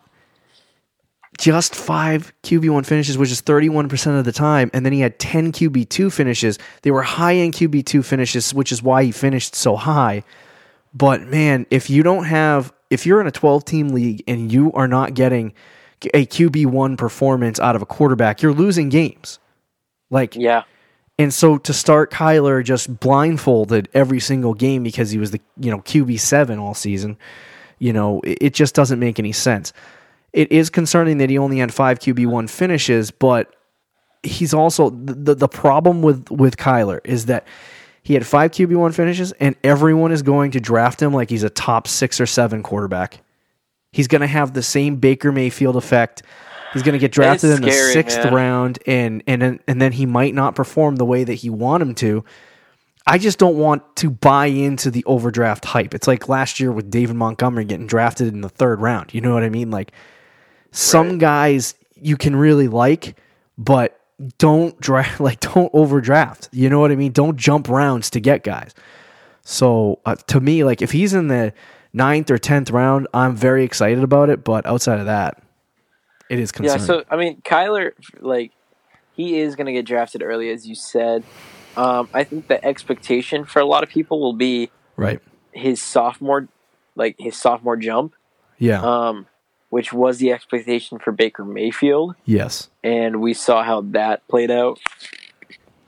[1.39, 4.71] just five QB1 finishes, which is 31% of the time.
[4.75, 6.59] And then he had 10 QB2 finishes.
[6.83, 10.23] They were high end QB2 finishes, which is why he finished so high.
[10.93, 14.71] But man, if you don't have, if you're in a 12 team league and you
[14.73, 15.55] are not getting
[16.14, 19.38] a QB1 performance out of a quarterback, you're losing games.
[20.11, 20.62] Like, Yeah.
[21.18, 25.70] and so to start Kyler just blindfolded every single game because he was the you
[25.70, 27.16] know QB seven all season,
[27.78, 29.72] you know it, it just doesn't make any sense.
[30.32, 33.55] It is concerning that he only had five QB one finishes, but
[34.22, 37.46] he's also the, the the problem with with Kyler is that
[38.03, 41.42] he had five QB one finishes, and everyone is going to draft him like he's
[41.42, 43.20] a top six or seven quarterback.
[43.93, 46.22] He's going to have the same Baker Mayfield effect.
[46.72, 48.32] He's going to get drafted in the scary, sixth man.
[48.34, 51.82] round, and and then- and then he might not perform the way that he want
[51.82, 52.24] him to.
[53.07, 55.95] I just don't want to buy into the overdraft hype.
[55.95, 59.12] It's like last year with David Montgomery getting drafted in the third round.
[59.14, 59.70] You know what I mean?
[59.72, 59.91] Like
[60.70, 63.16] some guys you can really like,
[63.59, 63.99] but
[64.38, 66.49] don't draft like don't overdraft.
[66.53, 67.11] You know what I mean?
[67.11, 68.74] Don't jump rounds to get guys.
[69.43, 71.53] So uh, to me, like if he's in the
[71.93, 74.45] ninth or tenth round, I'm very excited about it.
[74.45, 75.43] But outside of that,
[76.28, 76.80] it is concerning.
[76.80, 76.86] Yeah.
[76.86, 78.53] So I mean, Kyler, like,
[79.14, 81.24] he is going to get drafted early, as you said.
[81.76, 85.20] Um, I think the expectation for a lot of people will be right?
[85.53, 86.49] his sophomore,
[86.97, 88.14] like his sophomore jump,
[88.59, 88.80] Yeah.
[88.82, 89.26] um,
[89.68, 92.70] which was the expectation for Baker Mayfield, yes.
[92.82, 94.78] and we saw how that played out,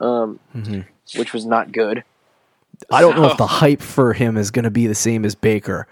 [0.00, 0.84] um, Mhm.
[1.16, 2.04] which was not good.
[2.90, 5.34] I don't know if the hype for him is going to be the same as
[5.34, 5.86] Baker,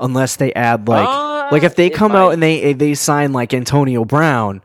[0.00, 3.54] unless they add like Uh, like if they come out and they they sign like
[3.54, 4.62] Antonio Brown,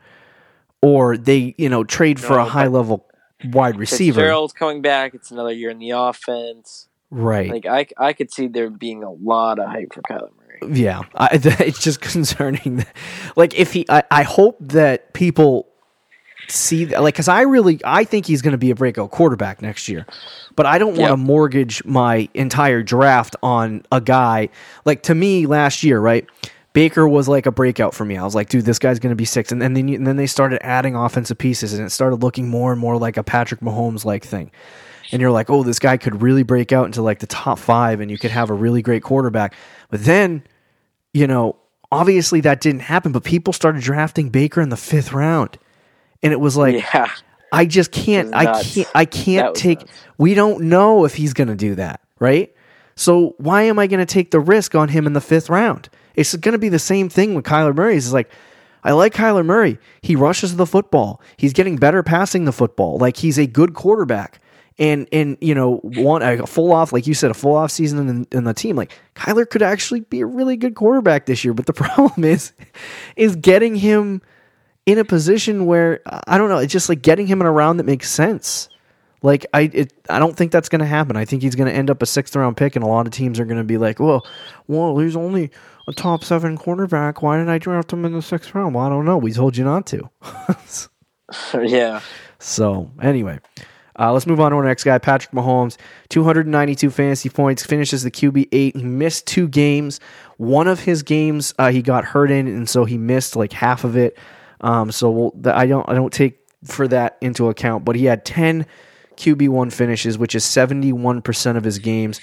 [0.82, 3.06] or they you know trade for a high level
[3.46, 5.14] wide receiver, Fitzgerald's coming back.
[5.14, 6.88] It's another year in the offense.
[7.10, 7.50] right?
[7.50, 10.80] Like I, I could see there being a lot of hype for Kyler Murray.
[10.82, 12.86] yeah, I, it's just concerning.
[13.36, 15.68] Like if he, I, I hope that people
[16.48, 19.62] see that, like because I really I think he's going to be a breakout quarterback
[19.62, 20.06] next year,
[20.56, 21.20] but I don't want to Yep.
[21.20, 24.50] mortgage my entire draft on a guy
[24.86, 26.26] like to me last year, right?
[26.74, 28.18] Baker was like a breakout for me.
[28.18, 30.26] I was like, dude, this guy's going to be six, and then and then they
[30.28, 34.06] started adding offensive pieces, and it started looking more and more like a Patrick Mahomes
[34.06, 34.52] like thing.
[35.12, 38.00] And you're like, oh, this guy could really break out into like the top five,
[38.00, 39.54] and you could have a really great quarterback.
[39.90, 40.44] But then
[41.14, 41.56] you know,
[41.92, 45.60] obviously that didn't happen, but people started drafting Baker in the fifth round.
[46.24, 47.12] And it was like, yeah,
[47.52, 49.92] I just can't, I can't, I can't take, nuts.
[50.18, 52.54] we don't know if he's going to do that, right?
[52.96, 55.90] So why am I going to take the risk on him in the fifth round?
[56.16, 57.98] It's going to be the same thing with Kyler Murray.
[57.98, 58.32] It's like,
[58.84, 59.80] I like Kyler Murray.
[60.02, 61.22] He rushes the football.
[61.38, 62.98] He's getting better passing the football.
[62.98, 64.40] Like he's a good quarterback.
[64.80, 68.10] And and you know, one a full off, like you said, a full off season
[68.10, 68.76] in, in the team.
[68.76, 71.54] Like Kyler could actually be a really good quarterback this year.
[71.54, 72.54] But the problem is,
[73.16, 74.22] is getting him
[74.86, 76.58] in a position where I don't know.
[76.58, 78.70] It's just like getting him in a round that makes sense.
[79.22, 81.16] Like I, it, I don't think that's going to happen.
[81.16, 83.14] I think he's going to end up a sixth round pick, and a lot of
[83.14, 84.28] teams are going to be like, "Well,
[84.68, 85.50] well, he's only
[85.88, 87.22] a top seven quarterback.
[87.22, 89.18] Why did I draft him in the sixth round?" Well, I don't know.
[89.18, 90.10] We told you not to.
[91.54, 92.02] yeah.
[92.40, 93.40] So anyway,
[93.98, 95.78] uh, let's move on to our next guy, Patrick Mahomes.
[96.10, 98.76] 292 fantasy points, finishes the QB eight.
[98.76, 100.02] He missed two games.
[100.36, 103.86] One of his games uh, he got hurt in, and so he missed like half
[103.86, 104.18] of it.
[104.64, 107.86] Um, so we'll, I don't I don't take for that into account.
[107.86, 108.66] But he had 10
[109.18, 112.20] QB one finishes, which is 71 percent of his games.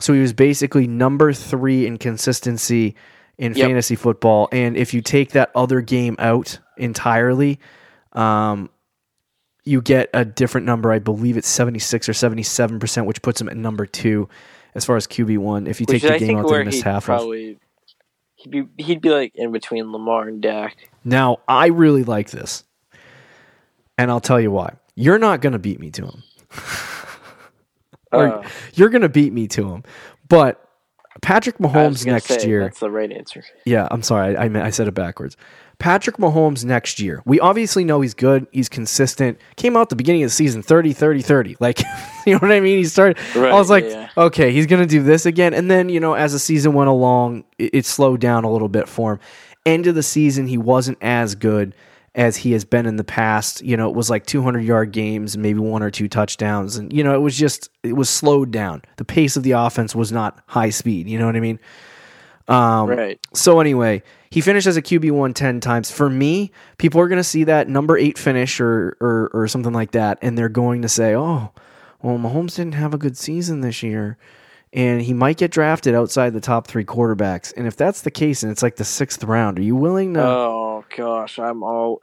[0.00, 2.94] So he was basically number three in consistency
[3.38, 3.66] in Yep.
[3.66, 4.48] fantasy football.
[4.52, 7.58] And if you take that other game out entirely,
[8.12, 8.68] um,
[9.64, 10.92] you get a different number.
[10.92, 14.28] I believe it's 76 or 77 percent, which puts him at number two
[14.74, 15.66] as far as QB one.
[15.66, 17.20] If you take the I game out that where he missed half of.
[18.38, 20.76] He'd be he'd be like in between Lamar and Dak.
[21.04, 22.64] Now, I really like this.
[23.96, 24.76] And I'll tell you why.
[24.94, 26.22] You're not going to beat me to him.
[28.10, 29.84] Uh, you're going to beat me to him.
[30.30, 30.66] But
[31.20, 32.62] Patrick Mahomes next say, year.
[32.62, 33.44] That's the right answer.
[33.66, 34.34] Yeah, I'm sorry.
[34.34, 35.36] I, I, meant, I said it backwards.
[35.78, 37.22] Patrick Mahomes next year.
[37.24, 38.48] We obviously know he's good.
[38.50, 39.38] He's consistent.
[39.56, 41.56] Came out the beginning of the season 30, 30, 30.
[41.60, 41.80] Like,
[42.26, 42.78] you know what I mean?
[42.78, 43.18] He started.
[43.36, 44.08] I was like, yeah.
[44.16, 45.54] okay, he's going to do this again.
[45.54, 48.68] And then, you know, as the season went along, it, it slowed down a little
[48.68, 49.20] bit for him.
[49.64, 51.74] End of the season, he wasn't as good
[52.14, 53.62] as he has been in the past.
[53.62, 56.76] You know, it was like 200 yard games, maybe one or two touchdowns.
[56.76, 58.82] And, you know, it was just, it was slowed down.
[58.96, 61.06] The pace of the offense was not high speed.
[61.08, 61.60] You know what I mean?
[62.48, 63.20] Um, right.
[63.34, 65.90] So anyway, he finished as a QB one ten times.
[65.90, 69.72] For me, people are going to see that number eight finish or, or or something
[69.72, 71.50] like that, and they're going to say, "Oh,
[72.02, 74.18] well, Mahomes didn't have a good season this year,
[74.72, 78.42] and he might get drafted outside the top three quarterbacks." And if that's the case,
[78.42, 80.22] and it's like the sixth round, are you willing to?
[80.24, 82.00] Oh gosh, I'm all.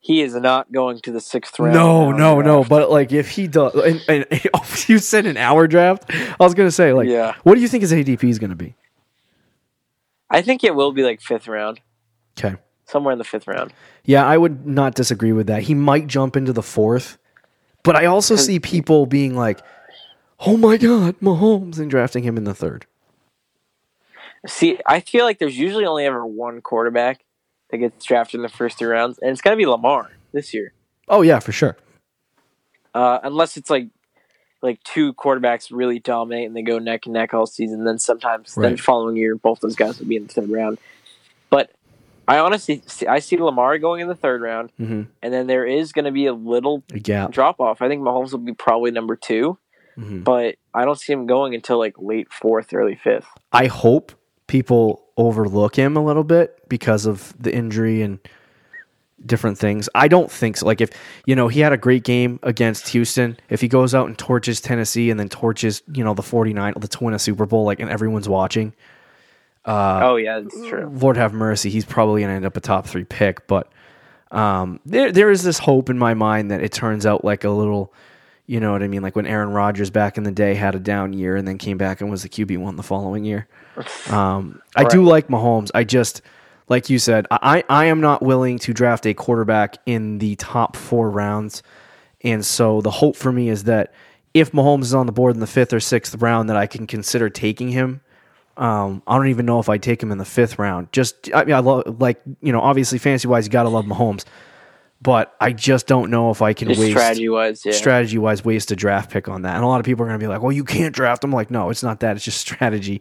[0.00, 1.74] He is not going to the sixth round.
[1.74, 2.62] no, no, no.
[2.62, 4.26] But like, if he does, and, and
[4.88, 7.34] you said an hour draft, I was going to say, like, Yeah.
[7.42, 8.76] what do you think his ADP is going to be?
[10.30, 11.80] I think it will be like fifth round,
[12.38, 12.56] Okay.
[12.86, 13.72] somewhere in the fifth round.
[14.04, 15.62] Yeah, I would not disagree with that.
[15.64, 17.18] He might jump into the fourth,
[17.82, 19.60] but I also see people being like,
[20.40, 22.86] "Oh my God, Mahomes," and drafting him in the third.
[24.46, 27.24] See, I feel like there's usually only ever one quarterback
[27.70, 30.72] that gets drafted in the first three rounds, and it's gonna be Lamar this year,
[31.08, 31.76] Oh yeah, for sure.
[32.94, 33.88] uh, unless it's like
[34.62, 37.84] like two quarterbacks really dominate and they go neck and neck all season.
[37.84, 40.78] Then sometimes, then following year, both those guys would be in the third round.
[41.50, 41.70] But
[42.26, 45.64] I honestly, see, I see Lamar going in the third round, hmm and then there
[45.64, 47.30] is going to be a little gap.
[47.32, 47.80] drop off.
[47.82, 49.58] I think Mahomes will be probably number two,
[49.96, 50.24] Mhm.
[50.24, 53.26] but I don't see him going until like late fourth, early fifth.
[53.52, 54.12] I hope
[54.46, 58.18] people overlook him a little bit because of the injury and
[59.24, 59.88] different things.
[59.94, 60.66] I don't think so.
[60.66, 60.90] Like if
[61.26, 64.60] you know he had a great game against Houston, if he goes out and torches
[64.60, 67.90] Tennessee and then torches you know the 49 to win a Super Bowl, like and
[67.90, 68.72] everyone's watching.
[69.64, 70.90] Uh, oh yeah, that's true.
[70.92, 73.46] Lord have mercy, he's probably going to end up a top three pick.
[73.46, 73.70] But
[74.30, 77.50] um, there, there is this hope in my mind that it turns out like a
[77.50, 77.92] little,
[78.46, 79.02] you know what I mean?
[79.02, 81.76] Like when Aaron Rodgers back in the day had a down year and then came
[81.76, 83.46] back and was the QB one the following year.
[84.10, 85.70] Um, I do like Mahomes.
[85.72, 86.22] I just,
[86.68, 90.76] like you said, I, I am not willing to draft a quarterback in the top
[90.76, 91.62] four rounds.
[92.22, 93.94] And so the hope for me is that
[94.34, 96.86] if Mahomes is on the board in the fifth or sixth round, that I can
[96.86, 98.00] consider taking him.
[98.56, 100.92] Um, I don't even know if I take him in the fifth round.
[100.92, 104.24] Just I mean, I love like you know, obviously fantasy wise, you gotta love Mahomes,
[105.00, 107.72] but I just don't know if I can Just waste strategy wise, yeah.
[107.72, 109.54] strategy wise waste a draft pick on that.
[109.54, 111.52] And a lot of people are gonna be like, "Well, you can't draft him." Like,
[111.52, 112.16] no, it's not that.
[112.16, 113.00] It's just strategy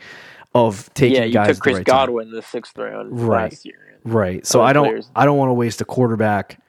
[0.54, 1.86] of taking yeah, you guys took Chris right.
[1.86, 3.52] Godwin in the sixth round Right.
[3.52, 4.00] last year.
[4.04, 4.46] Right.
[4.46, 5.10] So I don't players.
[5.16, 6.60] I don't want to waste a quarterback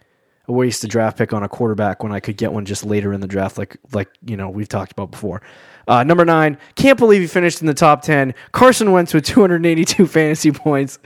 [0.49, 3.21] waste a draft pick on a quarterback when I could get one just later in
[3.21, 5.43] the draft like like you know we've talked about before.
[5.87, 8.35] Uh, number nine, can't believe he finished in the top ten.
[8.53, 10.99] Carson Wentz with 282 fantasy points.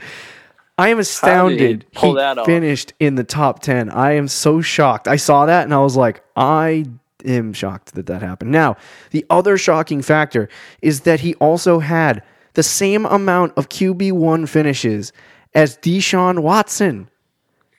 [0.77, 2.45] I am astounded he off?
[2.47, 3.91] finished in the top 10.
[3.91, 5.07] I am so shocked.
[5.07, 6.85] I saw that and I was like, I
[7.23, 8.51] am shocked that that happened.
[8.51, 8.77] Now,
[9.11, 10.49] the other shocking factor
[10.81, 12.23] is that he also had
[12.53, 15.11] the same amount of QB1 finishes
[15.53, 17.09] as Deshaun Watson.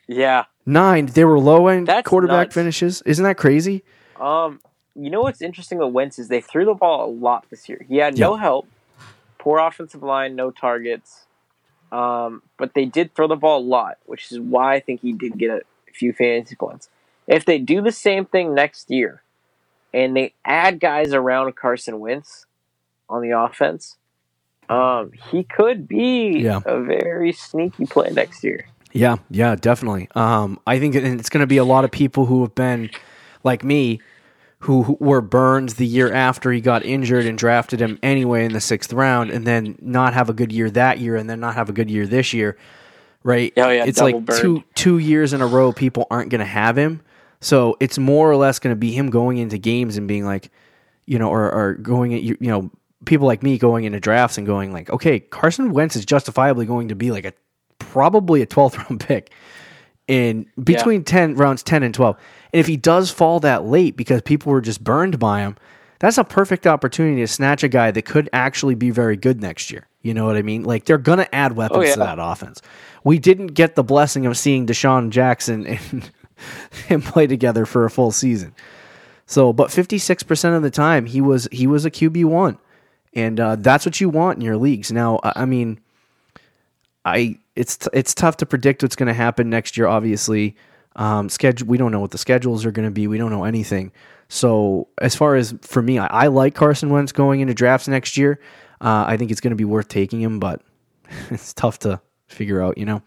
[0.06, 0.44] Yeah.
[0.66, 1.06] Nine.
[1.06, 2.54] They were low end That's quarterback nuts.
[2.54, 3.02] finishes.
[3.02, 3.84] Isn't that crazy?
[4.20, 4.60] Um,
[4.94, 7.84] you know what's interesting with Wentz is they threw the ball a lot this year.
[7.88, 8.66] He had no help.
[9.38, 11.26] poor offensive line, no targets.
[11.92, 15.12] Um, but they did throw the ball a lot, which is why I think he
[15.12, 15.62] did get a
[15.92, 16.88] few fantasy points.
[17.26, 19.22] If they do the same thing next year,
[19.92, 22.46] and they add guys around Carson Wentz
[23.08, 23.96] on the offense,
[24.68, 26.60] um, he could be Yeah.
[26.64, 28.66] a very sneaky play next year.
[28.92, 30.08] Yeah, yeah, definitely.
[30.14, 32.90] Um, I think it's going to be a lot of people who have been
[33.42, 34.00] like me,
[34.60, 38.52] who, who were burned the year after he got injured and drafted him anyway in
[38.52, 41.54] the sixth round, and then not have a good year that year, and then not
[41.56, 42.56] have a good year this year.
[43.24, 43.52] Right?
[43.56, 44.40] Oh, yeah, it's like burned.
[44.40, 45.72] two two years in a row.
[45.72, 47.00] People aren't going to have him,
[47.40, 50.50] so it's more or less going to be him going into games and being like,
[51.06, 52.70] you know, or, or going at you, you know,
[53.04, 56.88] people like me going into drafts and going like, okay, Carson Wentz is justifiably going
[56.88, 57.32] to be like a
[57.78, 59.30] probably a 12th round pick
[60.06, 62.16] in between 10 rounds 10 and 12.
[62.52, 65.56] And if he does fall that late because people were just burned by him,
[65.98, 69.70] that's a perfect opportunity to snatch a guy that could actually be very good next
[69.70, 69.86] year.
[70.02, 70.64] You know what I mean?
[70.64, 71.94] Like they're going oh, to add weapons Oh, yeah.
[71.94, 72.60] to that offense.
[73.04, 76.10] We didn't get the blessing of seeing DeSean Jackson and
[76.88, 78.54] him play together for a full season.
[79.26, 82.58] So, but 56% of the time he was he was a QB1.
[83.14, 84.90] And uh, that's what you want in your leagues.
[84.90, 85.80] Now, I I mean,
[87.04, 89.86] I it's t- it's tough to predict what's going to happen next year.
[89.86, 90.56] Obviously,
[90.96, 93.06] um, schedule we don't know what the schedules are going to be.
[93.06, 93.92] We don't know anything.
[94.28, 98.16] So as far as for me, I, I like Carson Wentz going into drafts next
[98.16, 98.40] year.
[98.80, 100.62] Uh, I think it's going to be worth taking him, but
[101.30, 102.78] it's tough to figure out.
[102.78, 103.02] You know,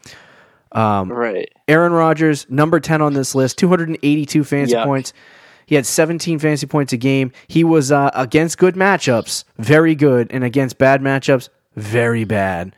[1.10, 1.52] Right.
[1.68, 4.84] Aaron Rodgers, number 10 on this list, 282 fantasy Yuck.
[4.86, 5.14] points.
[5.68, 7.32] He had 17 fantasy points a game.
[7.48, 12.74] He was uh, against good matchups, very good, and against bad matchups, very bad.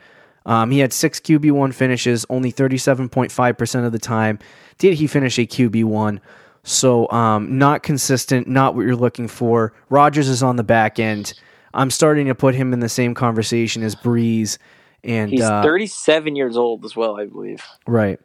[0.45, 4.39] Um, he had six QB1 finishes, only 37.5% of the time
[4.79, 6.19] did he finish a QB1.
[6.63, 9.71] So, um, not consistent, not what you're looking for.
[9.89, 11.33] Rodgers is on the back end.
[11.73, 14.57] I'm starting to put him in the same conversation as Brees.
[15.03, 17.63] And He's uh, 37 years old as well, I believe.
[17.85, 18.19] Right.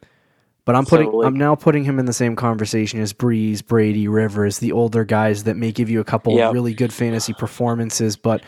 [0.64, 3.64] But I'm putting So, like- I'm now putting him in the same conversation as Brees,
[3.64, 7.34] Brady, Rivers, the older guys that may give you a couple of really good fantasy
[7.34, 8.42] performances, but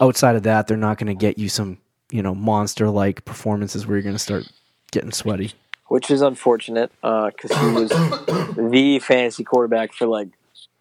[0.00, 1.78] outside of that, they're not going to get you some,
[2.12, 4.44] you know, monster like performances where you're going to start
[4.92, 5.52] getting sweaty.
[5.88, 7.88] which is unfortunate because he was
[8.70, 10.28] the fantasy quarterback for like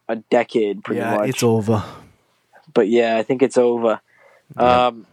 [0.07, 1.29] a decade, pretty yeah, much.
[1.29, 1.83] it's over.
[2.73, 3.99] but yeah, I think it's over.
[4.55, 5.05] Um,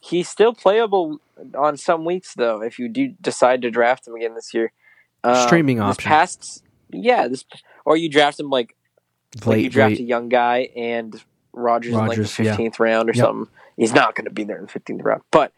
[0.00, 1.20] he's still playable
[1.56, 2.62] on some weeks though.
[2.62, 4.72] If you do decide to draft him again this year,
[5.24, 6.08] um, Streaming option.
[6.08, 7.44] Past, yeah, this
[7.84, 8.74] or you draft him like,
[9.44, 11.20] like you Late, draft a young guy and
[11.52, 12.26] Rodgers, in like the yeah.
[12.54, 13.24] fifteenth round or Yep.
[13.24, 13.54] something.
[13.76, 15.52] He's not going to be there in the fifteenth round, but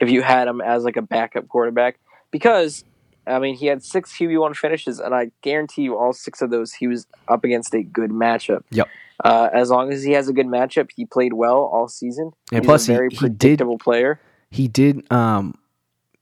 [0.00, 1.98] if you had him as like a backup quarterback,
[2.30, 2.84] because
[3.26, 6.50] I mean he had six QB one finishes, and I guarantee you all six of
[6.50, 8.62] those he was up against a good matchup.
[8.70, 8.88] Yep.
[9.24, 12.30] Uh, as long as he has a good matchup, he played well all season.
[12.52, 14.20] And He's plus a he- very he did- predictable player.
[14.50, 15.54] He did um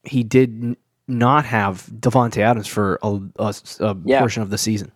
[0.02, 0.76] he did
[1.08, 4.18] not have Davante Adams for a, a- a Yeah.
[4.20, 4.92] portion of the season.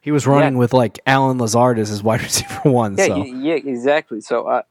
[0.00, 0.58] He was running Yeah.
[0.58, 2.96] with like Allen Lazard as his wide receiver one.
[2.98, 4.20] Yeah, so yeah, exactly.
[4.20, 4.62] So uh,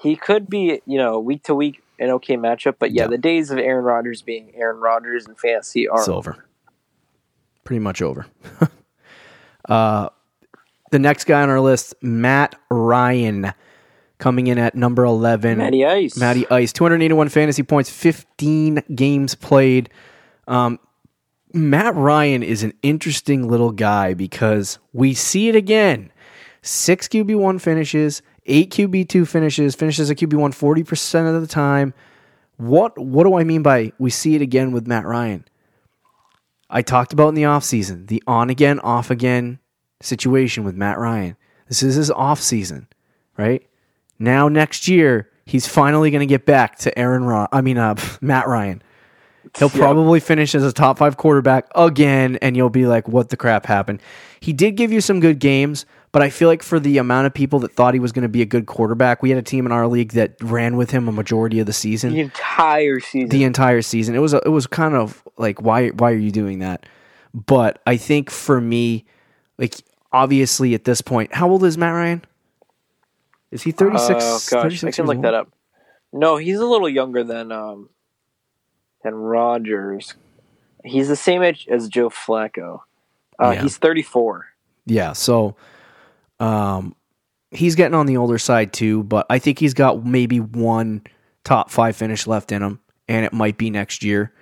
[0.00, 3.08] he could be, you know, week to week an okay matchup, but yeah, Yeah.
[3.08, 6.44] the days of Aaron Rodgers being Aaron Rodgers in fantasy are it's over.
[7.64, 8.26] Pretty much over.
[9.68, 10.08] uh,
[10.90, 13.52] the next guy on our list, Matt Ryan,
[14.20, 15.58] coming in at number 11.
[15.58, 16.16] Matty Ice.
[16.16, 19.90] Matty Ice, 281 fantasy points, 15 games played.
[20.46, 20.78] Um,
[21.52, 26.12] Matt Ryan is an interesting little guy because we see it again.
[26.62, 31.94] Six QB1 finishes, eight QB2 finishes, finishes a QB1 40% of the time.
[32.56, 35.46] What what do I mean by we see it again with Matt Ryan?
[36.68, 39.58] I talked about in the offseason, the on again, off again
[40.02, 41.36] situation with Matt Ryan.
[41.68, 42.88] This is his off season,
[43.36, 43.66] right?
[44.20, 47.96] Now next year, he's finally going to get back to Aaron Ron- I mean uh,
[48.20, 48.82] Matt Ryan.
[49.58, 49.78] He'll Yeah.
[49.78, 53.66] probably finish as a top 5 quarterback again and you'll be like what the crap
[53.66, 54.00] happened.
[54.38, 57.34] He did give you some good games, but I feel like for the amount of
[57.34, 59.64] people that thought he was going to be a good quarterback, we had a team
[59.66, 63.28] in our league that ran with him a majority of the season the entire season.
[63.30, 64.14] the entire season.
[64.14, 66.84] It was a, it was kind of like why why are you doing that?
[67.34, 69.06] But I think for me,
[69.58, 69.74] like
[70.12, 72.22] obviously at this point, how old is Matt Ryan?
[73.50, 74.08] Is he 36?
[74.10, 75.24] Oh gosh, 36 I can look old?
[75.24, 75.48] that up.
[76.12, 77.88] No, he's a little younger than um
[79.02, 80.14] than Rodgers.
[80.84, 82.80] He's the same age as Joe Flacco.
[83.42, 83.62] Uh, Yeah.
[83.62, 84.46] He's 34.
[84.86, 85.56] Yeah, so
[86.38, 86.94] um
[87.50, 91.02] he's getting on the older side too, but I think he's got maybe one
[91.44, 94.32] top 5 finish left in him and it might be next year.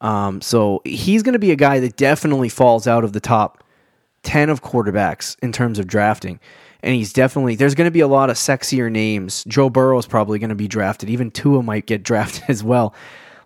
[0.00, 3.62] Um so he's going to be a guy that definitely falls out of the top
[4.22, 6.38] 10 of quarterbacks in terms of drafting.
[6.82, 9.44] And he's definitely there's going to be a lot of sexier names.
[9.44, 11.10] Joe Burrow is probably going to be drafted.
[11.10, 12.94] Even Tua might get drafted as well.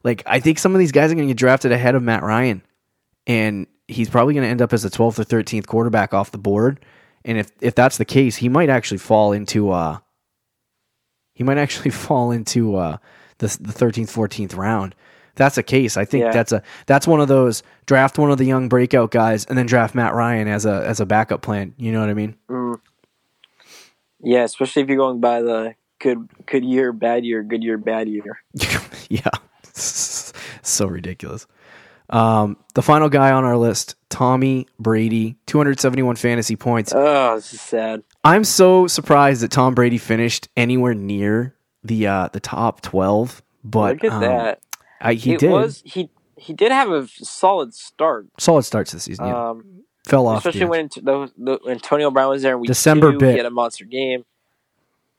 [0.05, 2.23] Like I think some of these guys are going to get drafted ahead of Matt
[2.23, 2.63] Ryan,
[3.27, 6.39] and he's probably going to end up as the 12th or 13th quarterback off the
[6.39, 6.85] board.
[7.25, 9.99] And if if that's the case, he might actually fall into uh
[11.35, 12.97] he might actually fall into uh
[13.39, 14.95] the the 13th 14th round.
[15.31, 15.97] If that's the case.
[15.99, 16.33] I think Yeah.
[16.33, 19.67] that's a that's one of those draft one of the young breakout guys and then
[19.67, 21.75] draft Matt Ryan as a as a backup plan.
[21.77, 22.37] You know what I mean?
[22.49, 22.81] Mm.
[24.21, 28.09] Yeah, especially if you're going by the good good year, bad year, good year, bad
[28.09, 28.43] year.
[29.09, 29.31] yeah.
[29.73, 31.47] so ridiculous.
[32.09, 36.93] Um, the final guy on our list, Tommy Brady, 271 fantasy points.
[36.95, 38.03] Oh, this is sad.
[38.23, 43.43] I'm so surprised that Tom Brady finished anywhere near the uh, the top 12.
[43.65, 44.61] But Look at um, that.
[45.01, 48.29] I, he it did was he he did have a solid start.
[48.39, 49.27] solid starts this season.
[49.27, 49.51] Yeah.
[49.51, 50.39] Um, Fell off.
[50.47, 53.31] especially when the, the, Antonio Brown was there week December two, bit.
[53.33, 54.25] He had a monster game.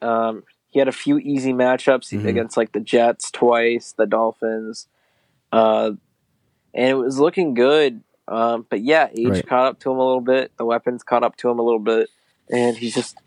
[0.02, 2.26] Um, he had a few easy matchups Mhm.
[2.28, 4.88] against like the Jets twice, the Dolphins,
[5.52, 5.92] uh,
[6.74, 8.02] and it was looking good.
[8.30, 9.48] Um, but yeah, age Right.
[9.48, 10.52] caught up to him a little bit.
[10.58, 12.10] The weapons caught up to him a little bit,
[12.50, 13.18] and he's just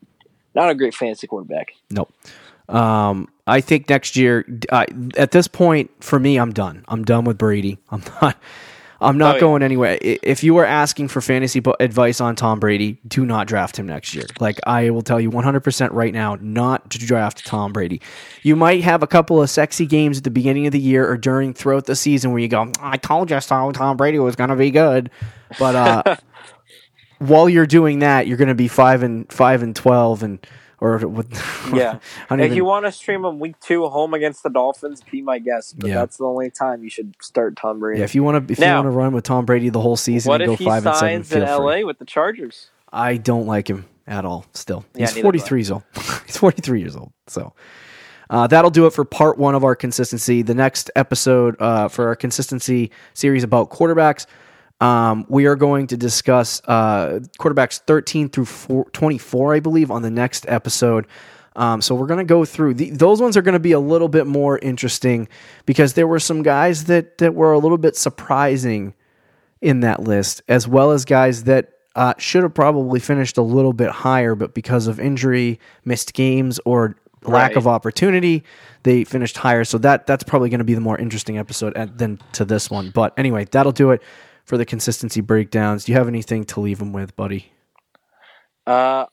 [0.54, 1.72] not a great fantasy quarterback.
[1.90, 2.12] Nope.
[2.68, 4.84] Um, I think next year, uh,
[5.16, 6.84] at this point, for me, I'm done.
[6.88, 7.78] I'm done with Brady.
[7.90, 8.36] I'm not.
[9.02, 9.40] I'm not Oh, yeah.
[9.40, 9.98] going anywhere.
[10.02, 14.14] If you are asking for fantasy advice on Tom Brady, do not draft him next
[14.14, 14.26] year.
[14.40, 18.00] Like I will tell you 100% right now, not to draft Tom Brady.
[18.42, 21.16] You might have a couple of sexy games at the beginning of the year or
[21.16, 23.72] during throughout the season where you go, "I told you so.
[23.72, 25.10] Tom Brady was going to be good,"
[25.58, 26.16] but uh,
[27.18, 30.44] while you're doing that, you're going to be five and five and twelve and
[30.80, 31.30] or with
[31.74, 31.98] Yeah.
[32.30, 35.38] If even- you want to stream him week two home against the Dolphins, be my
[35.38, 35.78] guest.
[35.78, 35.94] But Yeah.
[35.96, 37.98] that's the only time you should start Tom Brady.
[38.00, 39.96] Yeah, if you want to, if you want to run with Tom Brady the whole
[39.96, 41.50] season what and go if he five and seven, signs in free.
[41.80, 42.70] LA with the Chargers?
[42.92, 44.46] I don't like him at all.
[44.54, 45.84] Still, Yeah, he's forty three years old.
[46.26, 47.12] he's forty three years old.
[47.26, 47.52] So.
[48.28, 50.42] Uh, that'll do it for part one of our consistency.
[50.42, 54.24] The next episode uh, for our consistency series about quarterbacks,
[54.80, 60.02] um, we are going to discuss uh, quarterbacks 13 through 4, 24, I believe, on
[60.02, 61.06] the next episode.
[61.56, 63.80] Um, so we're going to go through the, those ones are going to be a
[63.80, 65.28] little bit more interesting
[65.66, 68.94] because there were some guys that that were a little bit surprising
[69.60, 73.72] in that list, as well as guys that uh, should have probably finished a little
[73.72, 77.56] bit higher, but because of injury, missed games, or lack Right.
[77.58, 78.44] of opportunity,
[78.84, 79.64] they finished higher.
[79.64, 82.70] So that that's probably going to be the more interesting episode at, than to this
[82.70, 82.90] one.
[82.90, 84.02] But anyway, that'll do it
[84.50, 85.84] for the consistency breakdowns.
[85.84, 87.52] Do you have anything to leave them with, buddy?
[88.66, 89.06] Uh,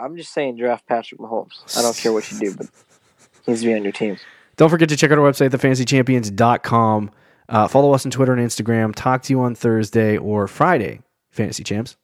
[0.00, 1.78] I'm just saying draft Patrick Mahomes.
[1.78, 2.66] I don't care what you do, but
[3.44, 4.16] he needs to be on your team.
[4.56, 7.10] Don't forget to check out our website, thefantasychampions.com.
[7.50, 8.94] Uh, follow us on Twitter and Instagram.
[8.96, 11.96] Talk to you on Thursday or Friday, Fantasy Champs.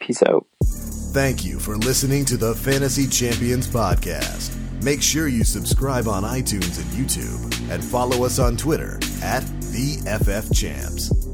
[0.00, 0.46] Peace out.
[0.62, 4.54] Thank you for listening to the Fantasy Champions Podcast.
[4.82, 9.42] Make sure you subscribe on iTunes and YouTube and follow us on Twitter at
[9.72, 11.29] the FF Champs.